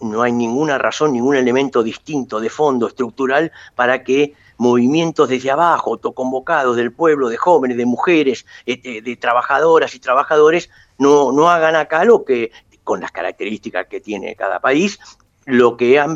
no 0.01 0.23
hay 0.23 0.33
ninguna 0.33 0.79
razón, 0.79 1.13
ningún 1.13 1.37
elemento 1.37 1.83
distinto 1.83 2.41
de 2.41 2.49
fondo 2.49 2.89
estructural 2.89 3.53
para 3.75 4.03
que 4.03 4.33
movimientos 4.65 5.29
desde 5.29 5.51
abajo, 5.51 5.93
autoconvocados 5.93 6.77
del 6.77 6.93
pueblo, 6.93 7.29
de 7.29 7.37
jóvenes, 7.37 7.77
de 7.77 7.87
mujeres, 7.87 8.47
este, 8.65 9.03
de, 9.03 9.17
trabajadoras 9.17 9.95
y 9.95 10.01
trabajadores, 10.01 10.71
no, 10.99 11.33
no 11.33 11.51
hagan 11.51 11.77
acá 11.77 12.05
lo 12.05 12.25
que, 12.25 12.51
con 12.83 13.01
las 13.01 13.13
características 13.13 13.87
que 13.87 14.01
tiene 14.01 14.35
cada 14.35 14.61
país, 14.61 14.99
lo 15.45 15.77
que 15.77 15.99
ha, 15.99 16.07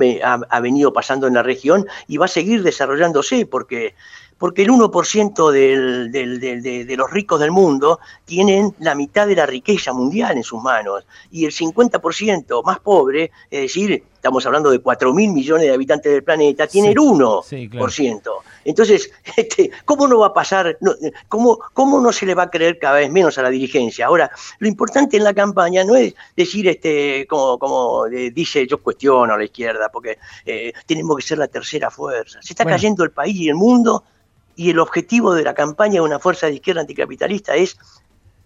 ha, 0.51 0.61
venido 0.61 0.93
pasando 0.93 1.27
en 1.27 1.35
la 1.35 1.43
región 1.43 1.87
y 2.07 2.17
va 2.17 2.25
a 2.25 2.29
seguir 2.29 2.63
desarrollándose, 2.63 3.45
porque 3.45 3.95
porque 4.39 4.63
el 4.63 4.71
1% 4.71 5.51
del, 5.51 6.13
de, 6.13 6.97
los 6.97 7.11
ricos 7.11 7.41
del 7.41 7.51
mundo 7.51 7.99
tienen 8.25 8.73
la 8.79 8.95
mitad 8.95 9.27
de 9.27 9.35
la 9.35 9.47
riqueza 9.47 9.93
mundial 9.93 10.37
en 10.37 10.45
sus 10.45 10.63
manos 10.63 11.05
y 11.31 11.45
el 11.45 11.53
50% 11.53 12.65
más 12.65 12.79
pobre, 12.79 13.33
es 13.51 13.63
decir, 13.63 14.05
estamos 14.19 14.45
hablando 14.47 14.71
de 14.71 14.81
4 14.81 15.15
mil 15.15 15.33
millones 15.33 15.69
de 15.69 15.73
habitantes 15.73 16.13
del 16.13 16.25
planeta, 16.25 16.67
tiene 16.67 16.91
el 16.91 16.97
1%. 16.97 18.23
Entonces, 18.65 19.11
este, 19.37 19.71
¿cómo 19.85 20.09
no 20.09 20.19
va 20.19 20.27
a 20.29 20.35
pasar? 20.35 20.77
¿cómo, 21.29 21.59
¿Cómo 21.73 22.01
no 22.01 22.13
se 22.13 22.27
le 22.27 22.35
va 22.35 22.45
a 22.45 22.51
creer 22.51 22.79
cada 22.79 22.97
vez 22.97 23.11
menos 23.11 23.39
a 23.39 23.43
la 23.43 23.51
dirigencia? 23.51 24.07
Ahora, 24.07 24.31
lo 24.59 24.69
importante 24.69 25.17
en 25.17 25.25
la 25.25 25.33
campaña 25.33 25.85
no 25.85 25.95
es 25.95 26.15
decir, 26.37 26.69
este, 26.69 27.27
como, 27.29 27.59
como 27.59 28.07
eh, 28.07 28.31
dice, 28.33 28.67
yo 28.67 28.83
cuestiono 28.83 29.35
a 29.35 29.39
la 29.39 29.45
izquierda, 29.45 29.89
porque 29.89 30.19
eh, 30.45 30.73
tenemos 30.85 31.17
que 31.17 31.23
ser 31.23 31.39
la 31.39 31.49
tercera 31.49 31.91
fuerza. 31.91 32.41
Se 32.43 32.53
está 32.53 32.65
cayendo 32.65 33.05
el 33.05 33.13
país 33.13 33.37
y 33.37 33.49
el 33.49 33.55
mundo 33.55 34.03
y 34.57 34.71
el 34.71 34.81
objetivo 34.81 35.33
de 35.35 35.45
la 35.45 35.55
campaña 35.55 35.95
de 35.95 36.01
una 36.01 36.19
fuerza 36.19 36.49
de 36.49 36.55
izquierda 36.55 36.81
anticapitalista 36.81 37.55
es 37.55 37.79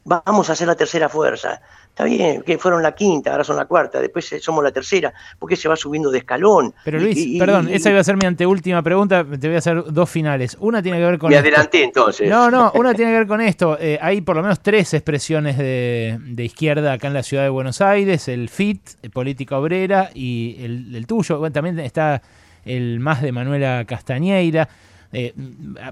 vamos 0.04 0.50
a 0.50 0.56
ser 0.56 0.68
la 0.68 0.74
tercera 0.74 1.08
fuerza. 1.08 1.60
Está 1.88 2.04
bien, 2.04 2.42
que 2.42 2.56
fueron 2.56 2.82
la 2.82 2.92
quinta, 2.92 3.32
ahora 3.32 3.44
son 3.44 3.56
la 3.56 3.66
cuarta, 3.66 4.00
después 4.00 4.34
somos 4.40 4.64
la 4.64 4.70
tercera, 4.70 5.12
porque 5.38 5.56
se 5.56 5.68
va 5.68 5.76
subiendo 5.76 6.10
de 6.10 6.18
escalón. 6.18 6.74
Pero 6.84 6.98
Luis, 6.98 7.38
perdón, 7.38 7.68
esa 7.68 7.90
iba 7.90 8.00
a 8.00 8.04
ser 8.04 8.16
mi 8.16 8.26
anteúltima 8.26 8.82
pregunta, 8.82 9.24
te 9.24 9.46
voy 9.46 9.56
a 9.56 9.58
hacer 9.58 9.84
dos 9.84 10.08
finales. 10.08 10.56
Una 10.60 10.82
tiene 10.82 10.98
que 10.98 11.04
ver 11.04 11.18
con... 11.18 11.28
Me 11.28 11.36
adelanté 11.36 11.84
entonces. 11.84 12.30
No, 12.30 12.50
no, 12.50 12.72
una 12.76 12.94
tiene 12.94 13.12
que 13.12 13.18
ver 13.18 13.26
con 13.26 13.42
esto. 13.42 13.76
Eh, 13.78 13.98
hay 14.00 14.22
por 14.22 14.36
lo 14.36 14.42
menos 14.42 14.60
tres 14.60 14.94
expresiones 14.94 15.58
de, 15.58 16.18
izquierda 16.38 16.94
acá 16.94 17.08
en 17.08 17.14
la 17.14 17.22
ciudad 17.22 17.42
de 17.42 17.50
Buenos 17.50 17.82
Aires, 17.82 18.26
el 18.28 18.48
FIT, 18.48 19.10
Política 19.12 19.58
Obrera, 19.58 20.10
y 20.14 20.56
el, 20.60 20.96
el 20.96 21.06
tuyo. 21.06 21.38
Bueno, 21.38 21.52
también 21.52 21.78
está 21.78 22.22
el 22.64 23.00
más 23.00 23.20
de 23.20 23.32
Manuela 23.32 23.84
Castañeira. 23.86 24.68
Eh, 25.14 25.34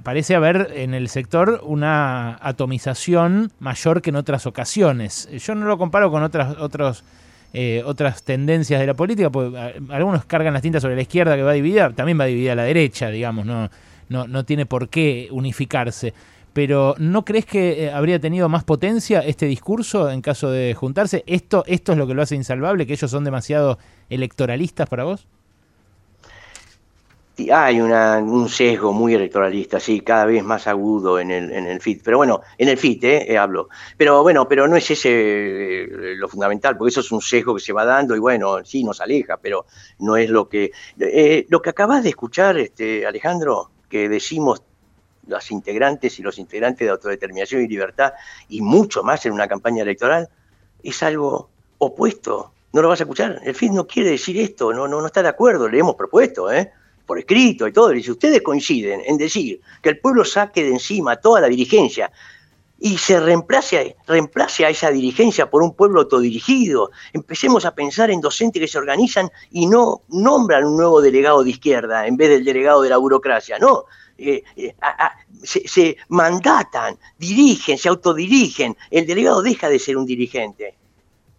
parece 0.02 0.35
haber 0.35 0.72
en 0.74 0.94
el 0.94 1.09
sector 1.09 1.61
una 1.64 2.38
atomización 2.40 3.52
mayor 3.59 4.00
que 4.00 4.11
en 4.11 4.16
otras 4.16 4.46
ocasiones. 4.46 5.28
Yo 5.44 5.54
no 5.54 5.66
lo 5.66 5.76
comparo 5.76 6.11
con 6.11 6.22
otras, 6.22 6.56
otros, 6.59 7.04
eh, 7.52 7.83
otras 7.85 8.22
tendencias 8.22 8.80
de 8.80 8.87
la 8.87 8.94
política, 8.94 9.30
porque 9.30 9.80
algunos 9.90 10.24
cargan 10.24 10.54
las 10.54 10.62
tintas 10.62 10.80
sobre 10.80 10.96
la 10.96 11.02
izquierda 11.02 11.37
que 11.37 11.42
va 11.42 11.52
dividida, 11.52 11.90
también 11.90 12.18
va 12.18 12.24
dividida 12.24 12.54
la 12.54 12.64
derecha, 12.64 13.11
digamos, 13.11 13.44
no, 13.44 13.68
no, 14.09 14.26
no 14.26 14.44
tiene 14.44 14.64
por 14.64 14.88
qué 14.88 15.28
unificarse. 15.30 16.14
Pero 16.52 16.94
¿no 16.98 17.24
crees 17.24 17.46
que 17.46 17.85
eh, 17.85 17.92
habría 17.92 18.18
tenido 18.18 18.48
más 18.48 18.64
potencia 18.64 19.20
este 19.20 19.46
discurso 19.46 20.11
en 20.11 20.22
caso 20.22 20.50
de 20.50 20.74
juntarse? 20.74 21.22
¿Esto, 21.26 21.62
¿Esto 21.66 21.92
es 21.92 21.98
lo 21.98 22.06
que 22.06 22.14
lo 22.14 22.22
hace 22.22 22.35
insalvable? 22.35 22.87
¿Que 22.87 22.94
ellos 22.94 23.11
son 23.11 23.22
demasiado 23.22 23.78
electoralistas 24.09 24.88
para 24.88 25.04
vos? 25.04 25.28
Hay 27.48 27.80
un 27.80 28.48
sesgo 28.48 28.92
muy 28.92 29.14
electoralista, 29.14 29.80
sí, 29.80 30.00
cada 30.00 30.26
vez 30.26 30.44
más 30.44 30.66
agudo 30.66 31.18
en 31.18 31.30
el, 31.30 31.50
en 31.50 31.66
el 31.66 31.80
FIT. 31.80 32.02
Pero 32.04 32.18
bueno, 32.18 32.42
en 32.58 32.68
el 32.68 32.76
FIT, 32.76 33.04
eh, 33.04 33.38
hablo. 33.38 33.68
Pero 33.96 34.22
bueno, 34.22 34.46
pero 34.46 34.68
no 34.68 34.76
es 34.76 34.90
ese 34.90 35.10
eh, 35.10 36.16
lo 36.16 36.28
fundamental, 36.28 36.76
porque 36.76 36.90
eso 36.90 37.00
es 37.00 37.10
un 37.12 37.22
sesgo 37.22 37.54
que 37.54 37.60
se 37.60 37.72
va 37.72 37.84
dando 37.84 38.14
y 38.14 38.18
bueno, 38.18 38.64
sí, 38.64 38.84
nos 38.84 39.00
aleja, 39.00 39.38
pero 39.38 39.66
no 40.00 40.16
es 40.16 40.28
lo 40.28 40.48
que... 40.48 40.72
Eh, 40.98 41.46
lo 41.48 41.62
que 41.62 41.70
acabas 41.70 42.02
de 42.02 42.10
escuchar, 42.10 42.58
este, 42.58 43.06
Alejandro, 43.06 43.70
que 43.88 44.08
decimos 44.08 44.62
las 45.26 45.50
integrantes 45.50 46.18
y 46.18 46.22
los 46.22 46.38
integrantes 46.38 46.86
de 46.86 46.90
autodeterminación 46.90 47.62
y 47.62 47.68
libertad, 47.68 48.12
y 48.48 48.60
mucho 48.60 49.02
más 49.02 49.24
en 49.24 49.32
una 49.32 49.48
campaña 49.48 49.82
electoral, 49.82 50.28
es 50.82 51.02
algo 51.02 51.48
opuesto. 51.78 52.52
No 52.72 52.82
lo 52.82 52.88
vas 52.88 53.00
a 53.00 53.04
escuchar. 53.04 53.40
El 53.44 53.54
FIT 53.54 53.72
no 53.72 53.86
quiere 53.86 54.10
decir 54.10 54.38
esto, 54.38 54.72
no, 54.72 54.86
no, 54.86 55.00
no 55.00 55.06
está 55.06 55.22
de 55.22 55.28
acuerdo, 55.28 55.68
le 55.68 55.78
hemos 55.78 55.94
propuesto, 55.94 56.52
¿eh? 56.52 56.72
Por 57.10 57.18
escrito 57.18 57.66
y 57.66 57.72
todo, 57.72 57.92
y 57.92 58.04
si 58.04 58.12
ustedes 58.12 58.40
coinciden 58.40 59.02
en 59.04 59.16
decir 59.16 59.60
que 59.82 59.88
el 59.88 59.98
pueblo 59.98 60.24
saque 60.24 60.62
de 60.62 60.70
encima 60.70 61.16
toda 61.16 61.40
la 61.40 61.48
dirigencia 61.48 62.12
y 62.78 62.98
se 62.98 63.18
reemplace, 63.18 63.96
reemplace 64.06 64.64
a 64.64 64.70
esa 64.70 64.92
dirigencia 64.92 65.50
por 65.50 65.60
un 65.64 65.74
pueblo 65.74 66.02
autodirigido, 66.02 66.92
empecemos 67.12 67.64
a 67.64 67.74
pensar 67.74 68.12
en 68.12 68.20
docentes 68.20 68.60
que 68.60 68.68
se 68.68 68.78
organizan 68.78 69.28
y 69.50 69.66
no 69.66 70.02
nombran 70.10 70.64
un 70.64 70.76
nuevo 70.76 71.02
delegado 71.02 71.42
de 71.42 71.50
izquierda 71.50 72.06
en 72.06 72.16
vez 72.16 72.28
del 72.28 72.44
delegado 72.44 72.82
de 72.82 72.90
la 72.90 72.98
burocracia, 72.98 73.58
no, 73.58 73.86
eh, 74.16 74.44
eh, 74.54 74.72
se, 75.42 75.66
se, 75.66 75.96
mandatan, 76.10 76.96
dirigen, 77.18 77.76
se 77.76 77.88
autodirigen, 77.88 78.76
el 78.88 79.04
delegado 79.04 79.42
deja 79.42 79.68
de 79.68 79.80
ser 79.80 79.96
un 79.96 80.06
dirigente. 80.06 80.76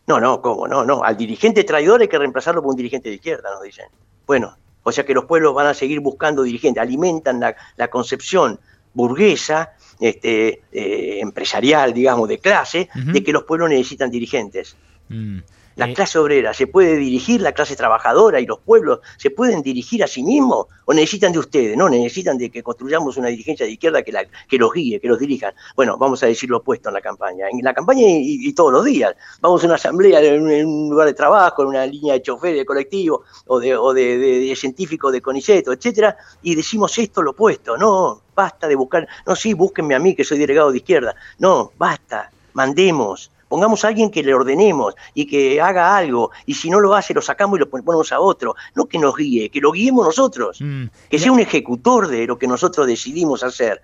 No, 0.05 0.19
no, 0.19 0.41
¿cómo? 0.41 0.67
No, 0.67 0.83
no, 0.83 1.01
al 1.01 1.15
dirigente 1.15 1.63
traidor 1.63 2.01
hay 2.01 2.09
que 2.09 2.19
reemplazarlo 2.19 2.61
por 2.61 2.71
un 2.71 2.75
dirigente 2.75 3.07
de 3.07 3.15
izquierda, 3.15 3.51
nos 3.51 3.63
dicen. 3.63 3.85
Bueno, 4.27 4.57
o 4.83 4.91
sea 4.91 5.05
que 5.05 5.13
los 5.13 5.25
pueblos 5.25 5.53
van 5.53 5.67
a 5.67 5.73
seguir 5.73 5.99
buscando 5.99 6.43
dirigentes, 6.43 6.81
alimentan 6.81 7.39
la, 7.39 7.87
concepción 7.89 8.59
burguesa, 8.93 9.73
este, 9.99 10.61
eh, 10.71 11.19
empresarial, 11.21 11.93
digamos, 11.93 12.27
de 12.27 12.39
clase, 12.39 12.89
de 12.93 13.23
que 13.23 13.31
los 13.31 13.43
pueblos 13.43 13.69
necesitan 13.69 14.09
dirigentes. 14.09 14.75
Mm. 15.09 15.39
La 15.75 15.87
eh, 15.87 15.93
clase 15.93 16.19
obrera 16.19 16.53
se 16.53 16.67
puede 16.67 16.97
dirigir, 16.97 17.41
la 17.41 17.53
clase 17.53 17.75
trabajadora 17.75 18.39
y 18.39 18.45
los 18.45 18.59
pueblos 18.59 18.99
se 19.17 19.29
pueden 19.29 19.61
dirigir 19.61 20.03
a 20.03 20.07
sí 20.07 20.23
mismos 20.23 20.67
o 20.85 20.93
necesitan 20.93 21.31
de 21.31 21.39
ustedes, 21.39 21.77
no, 21.77 21.89
necesitan 21.89 22.37
de 22.37 22.49
que 22.49 22.61
construyamos 22.63 23.17
una 23.17 23.29
dirigencia 23.29 23.65
de 23.65 23.73
izquierda 23.73 24.03
que, 24.03 24.11
la, 24.11 24.25
que 24.25 24.57
los 24.57 24.73
guíe, 24.73 24.99
que 24.99 25.07
los 25.07 25.19
dirija. 25.19 25.53
Bueno, 25.75 25.97
vamos 25.97 26.21
a 26.23 26.27
decir 26.27 26.49
lo 26.49 26.57
opuesto 26.57 26.89
en 26.89 26.95
la 26.95 27.01
campaña, 27.01 27.47
en 27.49 27.63
la 27.63 27.73
campaña 27.73 28.03
y, 28.05 28.51
todos 28.53 28.73
los 28.73 28.85
días. 28.85 29.15
Vamos 29.39 29.63
a 29.63 29.67
una 29.67 29.75
asamblea 29.75 30.21
en 30.21 30.43
un, 30.65 30.89
lugar 30.89 31.07
de 31.07 31.13
trabajo, 31.13 31.61
en 31.61 31.69
una 31.69 31.85
línea 31.85 32.13
de 32.13 32.21
chofer 32.21 32.55
de 32.55 32.65
colectivo 32.65 33.23
o 33.47 33.59
de, 33.59 33.75
o 33.75 33.93
de, 33.93 34.17
de, 34.17 34.55
científico 34.55 35.11
de 35.11 35.21
CONICET, 35.21 35.67
etcétera, 35.67 36.17
y 36.41 36.55
decimos 36.55 36.97
esto 36.97 37.21
lo 37.21 37.31
opuesto, 37.31 37.77
no, 37.77 38.21
basta 38.35 38.67
de 38.67 38.75
buscar, 38.75 39.07
no, 39.25 39.35
sí, 39.35 39.53
búsquenme 39.53 39.95
a 39.95 39.99
mí 39.99 40.15
que 40.15 40.23
soy 40.23 40.37
delegado 40.37 40.71
de 40.71 40.77
izquierda, 40.77 41.15
no, 41.39 41.71
basta, 41.77 42.31
mandemos, 42.53 43.31
Pongamos 43.51 43.83
a 43.83 43.89
alguien 43.89 44.09
que 44.09 44.23
le 44.23 44.33
ordenemos 44.33 44.95
y 45.13 45.25
que 45.25 45.59
haga 45.59 45.97
algo, 45.97 46.31
y 46.45 46.53
si 46.53 46.69
no 46.69 46.79
lo 46.79 46.95
hace, 46.95 47.13
lo 47.13 47.21
sacamos 47.21 47.57
y 47.57 47.59
lo 47.59 47.69
ponemos 47.69 48.13
a 48.13 48.21
otro. 48.21 48.55
No 48.75 48.85
que 48.85 48.97
nos 48.97 49.13
guíe, 49.13 49.49
que 49.49 49.59
lo 49.59 49.73
guiemos 49.73 50.05
nosotros, 50.05 50.61
mm. 50.61 50.85
que 51.09 51.19
sea 51.19 51.33
un 51.33 51.41
ejecutor 51.41 52.07
de 52.07 52.25
lo 52.27 52.39
que 52.39 52.47
nosotros 52.47 52.87
decidimos 52.87 53.43
hacer. 53.43 53.81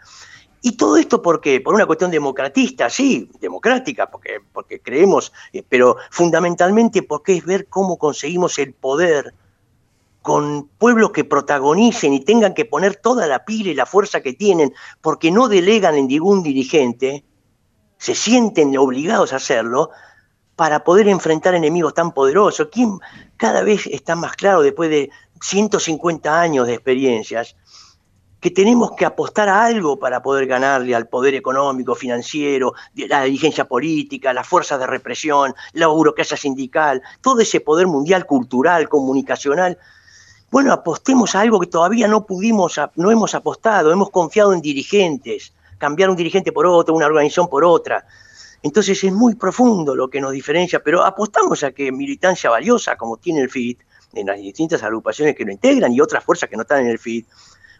Y 0.61 0.77
todo 0.77 0.95
esto 0.95 1.21
por 1.21 1.41
qué? 1.41 1.59
Por 1.59 1.75
una 1.75 1.85
cuestión 1.85 2.11
democratista, 2.11 2.89
sí, 2.89 3.29
democrática, 3.41 4.09
porque, 4.09 4.37
porque 4.53 4.79
creemos, 4.79 5.33
eh, 5.51 5.63
pero 5.67 5.97
fundamentalmente 6.11 7.03
porque 7.03 7.35
es 7.35 7.45
ver 7.45 7.67
cómo 7.67 7.97
conseguimos 7.97 8.57
el 8.59 8.71
poder 8.71 9.33
con 10.21 10.69
pueblos 10.77 11.11
que 11.11 11.25
protagonicen 11.25 12.13
y 12.13 12.21
tengan 12.21 12.53
que 12.53 12.63
poner 12.63 12.95
toda 12.95 13.27
la 13.27 13.43
pila 13.43 13.71
y 13.71 13.75
la 13.75 13.85
fuerza 13.85 14.21
que 14.21 14.31
tienen, 14.31 14.73
porque 15.01 15.29
no 15.29 15.49
delegan 15.49 15.95
en 15.95 16.07
ningún 16.07 16.41
dirigente, 16.41 17.25
se 17.97 18.15
sienten 18.15 18.77
obligados 18.77 19.33
a 19.33 19.37
hacerlo 19.37 19.91
para 20.55 20.83
poder 20.83 21.07
enfrentar 21.07 21.55
enemigos 21.55 21.93
tan 21.93 22.11
poderosos. 22.11 22.69
¿Quién 22.71 22.99
cada 23.37 23.61
vez 23.61 23.85
está 23.87 24.15
más 24.15 24.35
claro 24.35 24.61
después 24.61 24.89
de 24.89 25.09
150 25.41 26.41
años 26.41 26.67
de 26.67 26.73
experiencias 26.73 27.55
que 28.39 28.51
tenemos 28.51 28.91
que 28.91 29.05
apostar 29.05 29.49
a 29.49 29.65
algo 29.65 29.97
para 29.97 30.21
poder 30.21 30.45
ganarle 30.45 30.93
al 30.93 31.07
poder 31.07 31.33
económico, 31.33 31.95
financiero, 31.95 32.73
la 32.95 33.23
dirigencia 33.23 33.65
política, 33.65 34.33
las 34.33 34.47
fuerzas 34.47 34.79
de 34.79 34.87
represión, 34.87 35.55
la 35.73 35.87
burocracia 35.87 36.37
sindical, 36.37 37.01
todo 37.21 37.41
ese 37.41 37.61
poder 37.61 37.87
mundial, 37.87 38.25
cultural, 38.25 38.89
comunicacional. 38.89 39.77
Bueno, 40.51 40.71
apostemos 40.71 41.35
a 41.35 41.41
algo 41.41 41.59
que 41.59 41.67
todavía 41.67 42.07
no 42.07 42.25
pudimos, 42.25 42.79
no 42.95 43.11
hemos 43.11 43.33
apostado, 43.33 43.91
hemos 43.91 44.11
confiado 44.11 44.53
en 44.53 44.61
dirigentes, 44.61 45.51
cambiar 45.77 46.09
un 46.09 46.15
dirigente 46.15 46.51
por 46.51 46.65
otro, 46.65 46.95
una 46.95 47.05
organización 47.05 47.47
por 47.47 47.63
otra. 47.63 48.05
Entonces 48.63 49.03
es 49.03 49.13
muy 49.13 49.35
profundo 49.35 49.95
lo 49.95 50.09
que 50.09 50.19
nos 50.19 50.31
diferencia, 50.31 50.81
pero 50.81 51.03
apostamos 51.03 51.63
a 51.63 51.71
que 51.71 51.91
militancia 51.91 52.49
valiosa, 52.49 52.95
como 52.95 53.17
tiene 53.17 53.41
el 53.41 53.49
FIT, 53.49 53.79
en 54.13 54.27
las 54.27 54.37
distintas 54.37 54.81
agrupaciones 54.83 55.35
que 55.35 55.45
lo 55.45 55.51
integran 55.51 55.93
y 55.93 56.01
otras 56.01 56.23
fuerzas 56.23 56.49
que 56.49 56.55
no 56.55 56.63
están 56.63 56.81
en 56.81 56.87
el 56.87 56.99
FIT, 56.99 57.27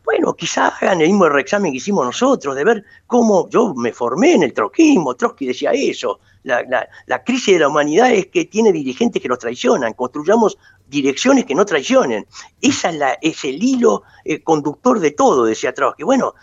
bueno, 0.07 0.33
quizá 0.36 0.69
hagan 0.69 1.01
el 1.01 1.07
mismo 1.07 1.27
reexamen 1.27 1.69
que 1.69 1.79
hicimos 1.79 2.05
nosotros, 2.05 2.55
de 2.55 2.63
ver 2.63 2.86
cómo 3.07 3.49
yo 3.49 3.73
me 3.73 3.91
formé 3.91 4.36
en 4.36 4.43
el 4.43 4.53
troquismo, 4.53 5.15
Trotsky 5.15 5.47
decía 5.47 5.71
eso, 5.73 6.21
la, 6.43 7.23
crisis 7.25 7.55
de 7.55 7.60
la 7.60 7.67
humanidad 7.67 8.13
es 8.13 8.27
que 8.27 8.45
tiene 8.45 8.71
dirigentes 8.71 9.21
que 9.21 9.27
los 9.27 9.38
traicionan, 9.38 9.91
construyamos 9.91 10.57
direcciones 10.88 11.43
que 11.43 11.53
no 11.53 11.65
traicionen. 11.65 12.25
Esa 12.62 12.89
es, 12.89 12.95
la, 12.95 13.17
es 13.21 13.43
el 13.43 13.62
hilo 13.62 14.03
eh, 14.23 14.41
conductor 14.41 15.01
de 15.01 15.12
todo, 15.12 15.43
decía 15.43 15.73
Trotsky. 15.73 16.03
Bueno, 16.03 16.36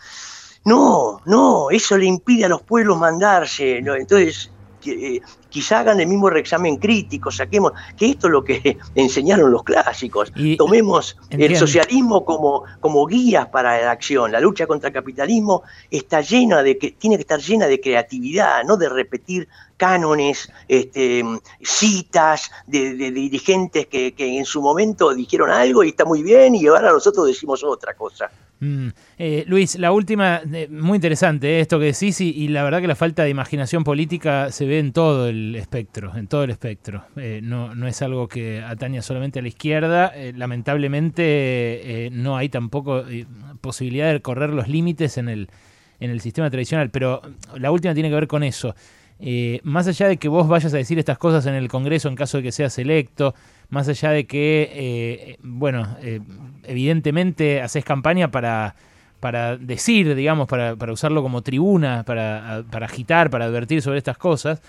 no, 0.64 1.20
no, 1.27 1.70
eso 1.70 1.96
le 1.98 2.07
impide 2.07 2.46
a 2.46 2.48
los 2.48 2.62
pueblos 2.62 2.98
mandarse. 2.98 3.79
Entonces, 3.79 4.50
eh, 4.87 5.20
quizá 5.48 5.81
hagan 5.81 6.00
el 6.00 6.09
mismo 6.09 6.29
reexamen 6.29 6.77
crítico, 6.77 7.31
saquemos, 7.31 7.72
que 7.96 8.11
esto 8.11 8.27
es 8.27 8.33
lo 8.33 8.42
que 8.42 8.77
enseñaron 8.94 9.50
los 9.50 9.62
clásicos, 9.62 10.33
tomemos 10.59 11.16
el 11.31 11.57
socialismo 11.57 12.24
como, 12.24 12.64
como 12.81 13.07
guías 13.07 13.46
para 13.46 13.81
la 13.81 13.92
acción, 13.92 14.33
la 14.33 14.40
lucha 14.40 14.66
contra 14.66 14.88
el 14.88 14.94
capitalismo 14.94 15.62
está 15.90 16.20
llena 16.22 16.62
de, 16.62 16.77
que 16.77 16.90
tiene 16.92 17.16
que 17.16 17.22
estar 17.22 17.40
llena 17.40 17.66
de 17.66 17.81
creatividad, 17.81 18.64
no 18.64 18.77
de 18.77 18.88
repetir 18.88 19.48
cánones, 19.77 20.50
este, 20.66 21.24
citas 21.62 22.50
de, 22.66 22.94
dirigentes 22.94 23.87
que, 23.87 24.12
que, 24.12 24.38
en 24.38 24.44
su 24.44 24.61
momento 24.61 25.14
dijeron 25.14 25.50
algo 25.50 25.85
y 25.85 25.90
está 25.90 26.05
muy 26.05 26.22
bien 26.22 26.55
y 26.57 26.66
ahora 26.66 26.90
nosotros 26.90 27.27
decimos 27.27 27.62
otra 27.62 27.94
cosa. 27.94 28.31
Mm. 28.61 28.88
Eh, 29.19 29.45
Luis, 29.47 29.79
la 29.79 29.93
última, 29.93 30.40
eh, 30.53 30.69
muy 30.71 30.97
interesante 30.97 31.59
eh, 31.59 31.61
esto 31.61 31.79
que 31.79 31.87
decís 31.87 32.21
y, 32.21 32.49
la 32.49 32.62
verdad 32.62 32.81
que 32.81 32.87
la 32.87 32.95
falta 32.95 33.25
de 33.25 33.31
imaginación 33.31 33.85
política 33.85 34.51
se 34.51 34.64
ve 34.67 34.79
en 34.79 34.93
todo 34.93 35.29
el 35.29 35.55
espectro, 35.57 36.17
en 36.17 36.27
todo 36.29 36.45
el 36.45 36.51
espectro. 36.51 37.05
no, 37.43 37.75
no 37.75 37.87
es 37.87 38.01
algo 38.03 38.29
que 38.29 38.62
ataña 38.62 39.03
solamente 39.03 39.40
a 39.40 39.43
la 39.43 39.49
izquierda, 39.49 40.12
lamentablemente 40.35 42.11
no 42.12 42.37
hay 42.37 42.49
tampoco 42.49 43.05
posibilidad 43.61 44.12
de 44.12 44.21
correr 44.21 44.51
los 44.51 44.69
límites 44.69 45.19
en 45.19 45.29
el, 45.29 45.49
en 46.01 46.11
el 46.11 46.21
sistema 46.21 46.51
tradicional, 46.51 46.90
pero 46.90 47.23
la 47.57 47.71
última 47.71 47.95
tiene 47.95 48.09
que 48.09 48.14
ver 48.14 48.29
con 48.29 48.43
eso. 48.43 48.75
Más 49.62 49.87
allá 49.87 50.09
de 50.09 50.16
que 50.16 50.29
vos 50.29 50.48
vayas 50.48 50.74
a 50.74 50.77
decir 50.77 50.98
estas 50.98 51.18
cosas 51.18 51.46
en 51.46 51.55
el 51.55 51.68
Congreso 51.68 52.09
en 52.09 52.16
caso 52.16 52.38
de 52.38 52.42
que 52.42 52.53
seas 52.53 52.79
electo, 52.79 53.35
más 53.70 53.88
allá 53.88 54.11
de 54.11 54.27
que, 54.27 54.70
eh, 54.72 55.38
bueno, 55.42 55.96
eh, 56.00 56.20
evidentemente 56.64 57.62
haces 57.62 57.85
campaña 57.85 58.31
para, 58.31 58.74
para 59.20 59.57
decir, 59.57 60.14
digamos, 60.14 60.46
para, 60.48 60.77
para 60.77 60.92
usarlo 60.92 61.22
como 61.22 61.42
tribuna, 61.42 62.05
para, 62.05 62.64
para, 62.70 62.87
agitar, 62.87 63.31
para 63.31 63.46
advertir 63.46 63.83
sobre 63.83 63.98
estas 63.98 64.16
cosas. 64.18 64.62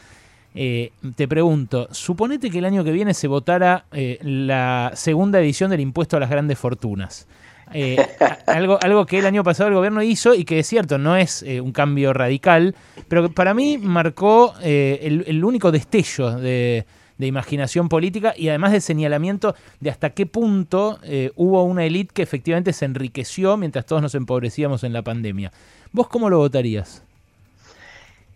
Eh, 0.55 0.91
te 1.15 1.27
pregunto, 1.27 1.89
suponete 1.91 2.49
que 2.49 2.59
el 2.59 2.65
año 2.65 2.83
que 2.83 2.91
viene 2.91 3.13
se 3.13 3.27
votara 3.27 3.85
la 3.91 4.91
segunda 4.95 5.39
edición 5.39 5.69
del 5.69 5.81
impuesto 5.81 6.17
a 6.17 6.19
las 6.19 6.29
grandes 6.29 6.57
fortunas. 6.57 7.27
algo, 8.47 8.79
algo 8.81 9.05
que 9.05 9.19
el 9.19 9.25
año 9.25 9.43
pasado 9.43 9.69
el 9.69 9.75
gobierno 9.75 10.01
hizo 10.01 10.33
y 10.33 10.45
que 10.45 10.59
es 10.59 10.67
cierto, 10.67 10.97
no 10.97 11.17
es 11.17 11.43
un 11.43 11.71
cambio 11.71 12.13
radical, 12.13 12.75
pero 13.07 13.23
que 13.23 13.29
para 13.33 13.53
mí 13.53 13.77
marcó 13.77 14.53
el, 14.61 15.43
único 15.43 15.71
destello 15.71 16.31
de, 16.31 16.85
de 17.17 17.27
imaginación 17.27 17.89
política 17.89 18.33
y 18.35 18.49
además 18.49 18.71
de 18.71 18.81
señalamiento 18.81 19.55
de 19.79 19.89
hasta 19.89 20.11
qué 20.11 20.25
punto 20.25 20.99
eh, 21.03 21.31
hubo 21.35 21.63
una 21.63 21.85
élite 21.85 22.13
que 22.13 22.21
efectivamente 22.21 22.73
se 22.73 22.85
enriqueció 22.85 23.57
mientras 23.57 23.85
todos 23.85 24.01
nos 24.01 24.15
empobrecíamos 24.15 24.83
en 24.83 24.93
la 24.93 25.01
pandemia. 25.01 25.51
¿Vos 25.91 26.07
cómo 26.07 26.29
lo 26.29 26.37
votarías? 26.37 27.03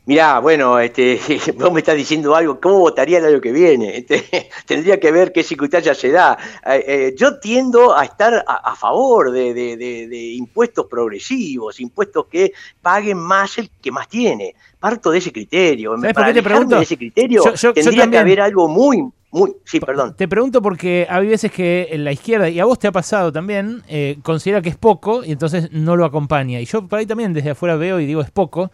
Mirá, 0.05 0.39
bueno, 0.39 0.79
este, 0.79 1.19
vos 1.55 1.71
me 1.71 1.81
estás 1.81 1.95
diciendo 1.95 2.35
algo, 2.35 2.59
¿cómo 2.59 2.79
votaría 2.79 3.19
el 3.19 3.25
año 3.25 3.41
que 3.41 3.51
viene? 3.51 3.97
Este, 3.97 4.49
tendría 4.65 4.99
que 4.99 5.12
ver 5.12 5.31
qué 5.31 5.43
circunstancia 5.43 5.93
se 5.93 6.12
da. 6.12 6.38
Eh, 6.65 6.83
eh, 6.88 7.15
yo 7.15 7.39
tiendo 7.39 7.95
a 7.95 8.05
estar 8.05 8.43
a, 8.47 8.75
favor 8.75 9.31
de, 9.31 10.33
impuestos 10.35 10.88
progresivos, 10.88 11.79
impuestos 11.79 12.25
que 12.25 12.53
paguen 12.81 13.19
más 13.19 13.57
el 13.59 13.69
que 13.81 13.91
más 13.91 14.07
tiene. 14.07 14.55
Parto 14.79 15.12
de 15.12 15.19
ese 15.19 15.31
criterio. 15.31 15.95
¿Sabes 15.97 16.13
por 16.13 16.25
qué 16.25 16.33
te 16.33 16.43
pregunto? 16.43 16.77
De 16.77 16.83
ese 16.83 16.97
criterio 16.97 17.43
tendría 17.73 18.09
que 18.09 18.17
haber 18.17 18.41
algo 18.41 18.67
muy, 18.67 19.03
muy, 19.31 19.51
sí, 19.63 19.79
perdón. 19.79 20.15
Te 20.15 20.27
pregunto 20.27 20.62
porque 20.62 21.05
hay 21.07 21.27
veces 21.27 21.51
que 21.51 21.89
en 21.91 22.03
la 22.03 22.12
izquierda, 22.12 22.49
y 22.49 22.59
a 22.59 22.65
vos 22.65 22.79
te 22.79 22.88
ha 22.88 22.91
pasado 22.91 23.31
también, 23.31 23.83
eh, 23.88 24.17
considera 24.23 24.62
que 24.62 24.69
es 24.69 24.77
poco 24.77 25.23
y 25.23 25.31
entonces 25.31 25.71
no 25.71 25.95
lo 25.95 26.05
acompaña. 26.05 26.59
Y 26.59 26.65
yo 26.65 26.88
por 26.88 26.97
ahí 26.97 27.05
también 27.05 27.33
desde 27.33 27.51
afuera 27.51 27.75
veo 27.75 27.99
y 27.99 28.07
digo 28.07 28.21
es 28.21 28.31
poco, 28.31 28.71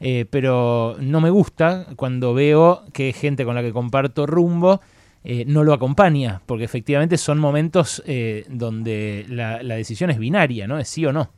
eh, 0.00 0.26
pero 0.30 0.96
no 1.00 1.20
me 1.20 1.30
gusta 1.30 1.86
cuando 1.96 2.34
veo 2.34 2.84
que 2.92 3.12
gente 3.12 3.44
con 3.44 3.54
la 3.54 3.62
que 3.62 3.72
comparto 3.72 4.26
rumbo 4.26 4.80
eh, 5.24 5.44
no 5.46 5.64
lo 5.64 5.72
acompaña, 5.72 6.40
porque 6.46 6.64
efectivamente 6.64 7.18
son 7.18 7.38
momentos 7.38 8.02
eh, 8.06 8.44
donde 8.48 9.26
la, 9.28 9.62
la, 9.62 9.74
decisión 9.74 10.10
es 10.10 10.18
binaria, 10.18 10.68
¿no? 10.68 10.78
Es 10.78 10.88
sí 10.88 11.04
o 11.04 11.12
no. 11.12 11.30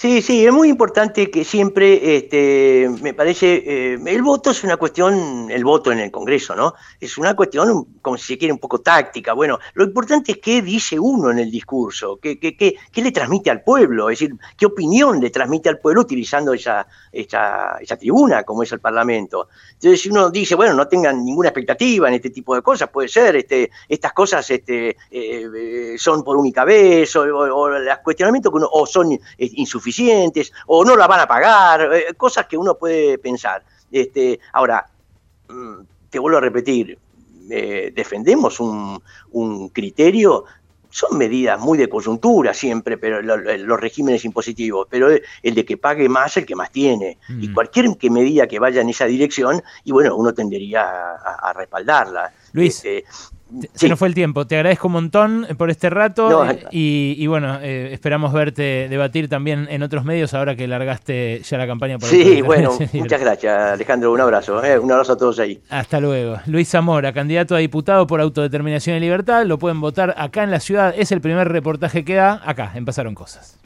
Sí, 0.00 0.22
sí, 0.22 0.46
es 0.46 0.50
muy 0.50 0.70
importante 0.70 1.30
que 1.30 1.44
siempre, 1.44 2.16
este, 2.16 2.88
me 3.02 3.12
parece, 3.12 3.56
eh, 3.66 3.98
el 4.06 4.22
voto 4.22 4.50
es 4.50 4.64
una 4.64 4.78
cuestión, 4.78 5.50
el 5.50 5.62
voto 5.62 5.92
en 5.92 5.98
el 5.98 6.10
Congreso, 6.10 6.56
¿no? 6.56 6.72
Es 6.98 7.18
una 7.18 7.36
cuestión, 7.36 7.98
como 8.00 8.16
si 8.16 8.28
se 8.28 8.38
quiere, 8.38 8.54
un 8.54 8.58
poco 8.58 8.80
táctica. 8.80 9.34
Bueno, 9.34 9.58
lo 9.74 9.84
importante 9.84 10.32
es 10.32 10.38
qué 10.38 10.62
dice 10.62 10.98
uno 10.98 11.30
en 11.30 11.38
el 11.38 11.50
discurso, 11.50 12.18
qué, 12.18 12.40
qué, 12.40 12.56
qué, 12.56 12.76
qué 12.90 13.02
le 13.02 13.12
transmite 13.12 13.50
al 13.50 13.62
pueblo, 13.62 14.08
es 14.08 14.20
decir, 14.20 14.34
qué 14.56 14.64
opinión 14.64 15.20
le 15.20 15.28
transmite 15.28 15.68
al 15.68 15.80
pueblo 15.80 16.00
utilizando 16.00 16.54
esa, 16.54 16.86
esa, 17.12 17.76
esa 17.78 17.98
tribuna 17.98 18.44
como 18.44 18.62
es 18.62 18.72
el 18.72 18.80
Parlamento. 18.80 19.48
Entonces, 19.74 20.00
si 20.00 20.08
uno 20.08 20.30
dice, 20.30 20.54
bueno, 20.54 20.72
no 20.72 20.88
tengan 20.88 21.22
ninguna 21.22 21.50
expectativa 21.50 22.08
en 22.08 22.14
este 22.14 22.30
tipo 22.30 22.54
de 22.54 22.62
cosas, 22.62 22.88
puede 22.88 23.08
ser, 23.08 23.36
este, 23.36 23.70
estas 23.86 24.14
cosas 24.14 24.50
este, 24.50 24.96
eh, 25.10 25.46
eh, 25.54 25.94
son 25.98 26.24
por 26.24 26.38
única 26.38 26.64
vez, 26.64 27.14
o, 27.16 27.26
los 27.26 27.98
cuestionamientos 27.98 28.50
que 28.50 28.56
uno, 28.56 28.68
o 28.72 28.86
son 28.86 29.20
insuficientes 29.36 29.89
o 30.66 30.84
no 30.84 30.96
la 30.96 31.06
van 31.06 31.20
a 31.20 31.26
pagar, 31.26 31.92
eh, 31.94 32.14
cosas 32.16 32.46
que 32.46 32.56
uno 32.56 32.74
puede 32.74 33.18
pensar. 33.18 33.62
Este, 33.90 34.38
ahora, 34.52 34.86
mm, 35.48 35.74
te 36.08 36.18
vuelvo 36.18 36.38
a 36.38 36.40
repetir, 36.40 36.98
eh, 37.50 37.92
defendemos 37.94 38.60
un, 38.60 39.00
criterio 39.72 40.44
son 40.92 41.16
medidas 41.18 41.60
muy 41.60 41.78
de 41.78 41.88
coyuntura 41.88 42.52
siempre, 42.52 42.98
pero 42.98 43.22
los 43.22 43.80
regímenes 43.80 44.24
impositivos, 44.24 44.88
pero 44.90 45.08
el 45.08 45.54
de 45.54 45.64
que 45.64 45.76
pague 45.76 46.08
más 46.08 46.36
el 46.36 46.44
que 46.44 46.56
más 46.56 46.72
tiene. 46.72 47.16
Y 47.28 47.48
mm. 47.48 47.54
cualquier 47.54 47.96
que 47.96 48.10
medida 48.10 48.48
que 48.48 48.58
vaya 48.58 48.80
en 48.80 48.88
esa 48.88 49.06
dirección, 49.06 49.62
y 49.84 49.92
bueno, 49.92 50.16
uno 50.16 50.34
tendería 50.34 51.14
a, 51.14 51.52
respaldarla. 51.52 52.32
Luis, 52.52 52.78
este, 52.78 53.04
se 53.74 53.88
nos 53.88 53.98
fue 53.98 54.08
el 54.08 54.14
tiempo. 54.14 54.46
Te 54.46 54.56
agradezco 54.56 54.88
un 54.88 54.92
montón 54.92 55.46
eh, 55.48 55.54
por 55.54 55.70
este 55.70 55.90
rato 55.90 56.44
eh, 56.46 56.64
y, 56.70 57.26
bueno, 57.26 57.58
eh, 57.60 57.90
esperamos 57.92 58.32
verte 58.32 58.88
debatir 58.88 59.28
también 59.28 59.66
en 59.70 59.82
otros 59.82 60.04
medios 60.04 60.34
ahora 60.34 60.56
que 60.56 60.66
largaste 60.66 61.42
ya 61.42 61.58
la 61.58 61.66
campaña. 61.66 61.98
Por 61.98 62.08
sí, 62.08 62.42
bueno, 62.44 62.76
muchas 62.92 63.20
gracias 63.20 63.72
Alejandro, 63.72 64.12
un 64.12 64.20
abrazo, 64.20 64.60
un 64.82 64.92
abrazo 64.92 65.12
a 65.12 65.16
todos 65.16 65.38
ahí. 65.38 65.60
Hasta 65.68 66.00
luego. 66.00 66.36
Luis 66.46 66.68
Zamora, 66.68 67.12
candidato 67.12 67.54
a 67.54 67.58
diputado 67.58 68.06
por 68.06 68.20
Autodeterminación 68.20 68.96
y 68.96 69.00
Libertad, 69.00 69.44
lo 69.44 69.58
pueden 69.58 69.80
votar 69.80 70.14
acá 70.16 70.42
en 70.42 70.50
la 70.50 70.60
ciudad, 70.60 70.94
es 70.96 71.12
el 71.12 71.20
primer 71.20 71.48
reportaje 71.48 72.04
que 72.04 72.14
da 72.14 72.40
acá, 72.44 72.72
en 72.74 72.84
Pasaron 72.84 73.14
Cosas. 73.14 73.58